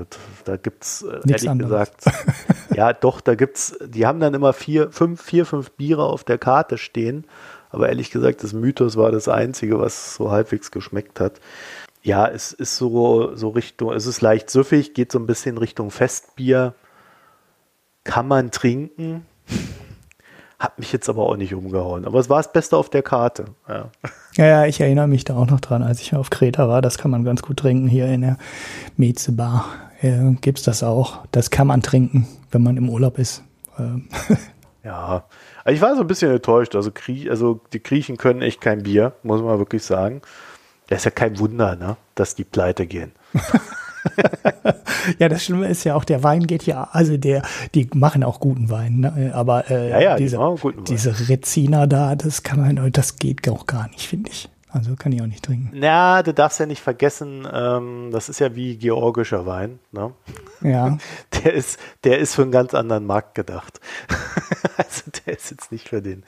[0.45, 1.91] Da gibt es, äh, ehrlich anderes.
[1.97, 2.27] gesagt,
[2.77, 6.37] ja, doch, da gibt's, die haben dann immer vier, fünf, vier, fünf Biere auf der
[6.37, 7.25] Karte stehen.
[7.77, 11.43] Aber ehrlich gesagt, das Mythos war das einzige, was so halbwegs geschmeckt hat.
[12.03, 15.91] Ja, es ist so, so Richtung, es ist leicht süffig, geht so ein bisschen Richtung
[15.91, 16.73] Festbier.
[18.03, 19.27] Kann man trinken.
[20.59, 22.07] Hat mich jetzt aber auch nicht umgehauen.
[22.07, 23.45] Aber es war das Beste auf der Karte.
[23.69, 23.91] Ja.
[24.37, 26.81] ja, ja, ich erinnere mich da auch noch dran, als ich auf Kreta war.
[26.81, 27.89] Das kann man ganz gut trinken.
[27.89, 28.39] Hier in der
[28.97, 29.67] Meze Bar
[30.01, 31.27] äh, gibt es das auch.
[31.31, 33.43] Das kann man trinken, wenn man im Urlaub ist.
[33.79, 34.09] Ähm.
[34.83, 35.25] ja,
[35.69, 36.75] ich war so ein bisschen enttäuscht.
[36.75, 36.91] Also,
[37.29, 40.23] also die Griechen können echt kein Bier, muss man wirklich sagen.
[40.89, 43.13] Das ist ja kein Wunder, ne, dass die pleite gehen.
[45.19, 47.43] ja, das Schlimme ist ja auch, der Wein geht ja, also der,
[47.75, 49.33] die machen auch guten Wein, ne?
[49.35, 53.67] aber äh, ja, ja, diese, die diese Rezina da, das kann man, das geht auch
[53.67, 54.49] gar nicht, finde ich.
[54.77, 55.71] Also kann ich auch nicht trinken.
[55.73, 59.79] Na, du darfst ja nicht vergessen, ähm, das ist ja wie georgischer Wein.
[59.91, 60.13] Ne?
[60.61, 60.99] Ja.
[61.45, 63.81] Der ist, der ist für einen ganz anderen Markt gedacht.
[64.77, 66.25] also der ist jetzt nicht für den.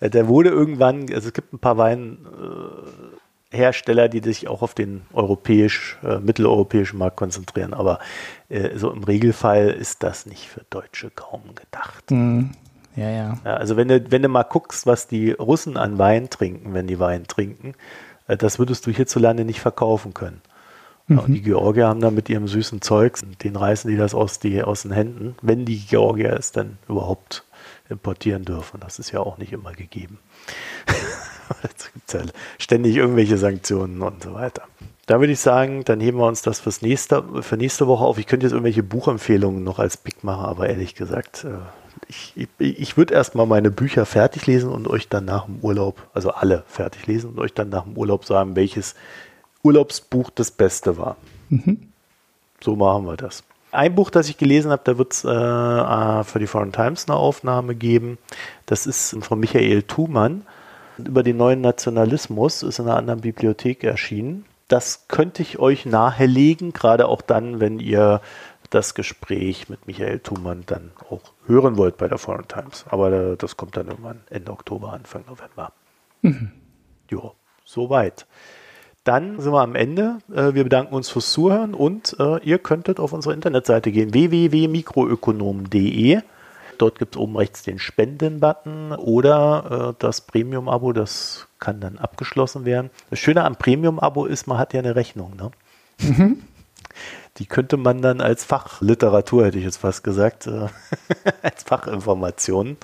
[0.00, 5.02] Äh, der wurde irgendwann, also es gibt ein paar Weinhersteller, die sich auch auf den
[5.12, 7.98] europäisch, äh, mitteleuropäischen Markt konzentrieren, aber
[8.48, 12.10] äh, so im Regelfall ist das nicht für Deutsche kaum gedacht.
[12.10, 12.52] Mhm.
[12.96, 13.54] Ja, ja, ja.
[13.54, 16.98] Also wenn du, wenn du mal guckst, was die Russen an Wein trinken, wenn die
[16.98, 17.74] Wein trinken,
[18.28, 20.42] äh, das würdest du hierzulande nicht verkaufen können.
[21.06, 21.18] Mhm.
[21.18, 24.62] Und die Georgier haben da mit ihrem süßen Zeug, den reißen die das aus, die,
[24.62, 27.44] aus den Händen, wenn die Georgier es dann überhaupt
[27.88, 28.80] importieren dürfen.
[28.80, 30.18] Das ist ja auch nicht immer gegeben.
[31.62, 32.20] Es gibt ja
[32.58, 34.62] ständig irgendwelche Sanktionen und so weiter.
[35.04, 38.16] Da würde ich sagen, dann heben wir uns das fürs nächste, für nächste Woche auf.
[38.16, 41.58] Ich könnte jetzt irgendwelche Buchempfehlungen noch als Pick machen, aber ehrlich gesagt, äh,
[42.12, 46.08] ich, ich, ich würde erstmal meine Bücher fertig lesen und euch dann nach dem Urlaub,
[46.12, 48.94] also alle fertig lesen und euch dann nach dem Urlaub sagen, welches
[49.62, 51.16] Urlaubsbuch das Beste war.
[51.48, 51.88] Mhm.
[52.60, 53.44] So machen wir das.
[53.70, 57.08] Ein Buch, das ich gelesen habe, da wird es äh, äh, für die Foreign Times
[57.08, 58.18] eine Aufnahme geben.
[58.66, 60.42] Das ist von Michael Thumann
[60.98, 64.44] über den neuen Nationalismus, ist in einer anderen Bibliothek erschienen.
[64.68, 68.20] Das könnte ich euch nahelegen, gerade auch dann, wenn ihr
[68.72, 72.86] das Gespräch mit Michael Thumann dann auch hören wollt bei der Foreign Times.
[72.88, 75.72] Aber das kommt dann irgendwann Ende Oktober, Anfang November.
[76.22, 76.52] Mhm.
[77.10, 77.34] Jo,
[77.64, 78.26] soweit.
[79.04, 80.20] Dann sind wir am Ende.
[80.32, 86.22] Äh, wir bedanken uns fürs Zuhören und äh, ihr könntet auf unsere Internetseite gehen, www.mikroökonom.de.
[86.78, 92.64] Dort gibt es oben rechts den Spenden-Button oder äh, das Premium-Abo, das kann dann abgeschlossen
[92.64, 92.88] werden.
[93.10, 95.36] Das Schöne am Premium-Abo ist, man hat ja eine Rechnung.
[95.36, 95.50] Ne?
[96.00, 96.44] Mhm
[97.38, 100.68] die könnte man dann als Fachliteratur, hätte ich jetzt fast gesagt, äh,
[101.42, 102.76] als Fachinformation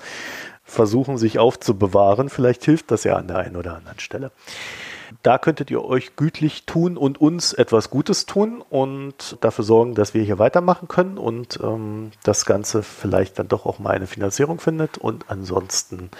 [0.63, 2.29] versuchen, sich aufzubewahren.
[2.29, 4.31] Vielleicht hilft das ja an der einen oder anderen Stelle.
[5.23, 10.13] Da könntet ihr euch gütlich tun und uns etwas Gutes tun und dafür sorgen, dass
[10.13, 14.59] wir hier weitermachen können und ähm, das Ganze vielleicht dann doch auch mal eine Finanzierung
[14.59, 14.97] findet.
[14.99, 16.11] Und ansonsten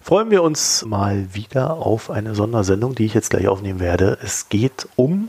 [0.00, 4.18] freuen wir uns mal wieder auf eine Sondersendung, die ich jetzt gleich aufnehmen werde.
[4.22, 5.28] Es geht um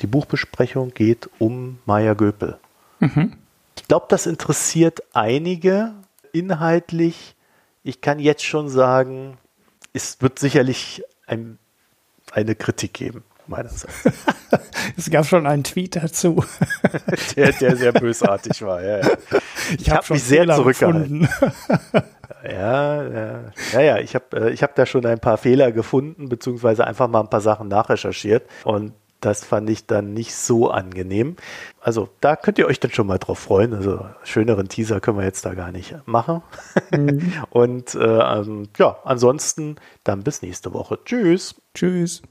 [0.00, 2.58] die Buchbesprechung geht um Maya Göpel.
[3.00, 3.34] Mhm.
[3.76, 5.94] Ich glaube, das interessiert einige
[6.32, 7.34] inhaltlich.
[7.82, 9.38] Ich kann jetzt schon sagen,
[9.92, 11.58] es wird sicherlich ein,
[12.32, 14.04] eine Kritik geben, meinerseits.
[14.96, 16.44] es gab schon einen Tweet dazu.
[17.36, 18.98] der, der sehr bösartig war, ja.
[18.98, 19.08] ja.
[19.70, 21.28] Ich, ich habe hab mich sehr Fehler zurückgehalten.
[22.44, 26.28] Ja, ja, ja, ja, ich habe äh, ich hab da schon ein paar Fehler gefunden,
[26.28, 28.48] beziehungsweise einfach mal ein paar Sachen nachrecherchiert.
[28.64, 31.36] Und das fand ich dann nicht so angenehm.
[31.80, 33.74] Also da könnt ihr euch dann schon mal drauf freuen.
[33.74, 36.42] Also schöneren Teaser können wir jetzt da gar nicht machen.
[36.92, 37.32] Mhm.
[37.50, 40.98] Und äh, ähm, ja, ansonsten dann bis nächste Woche.
[41.04, 41.56] Tschüss.
[41.74, 42.22] Tschüss.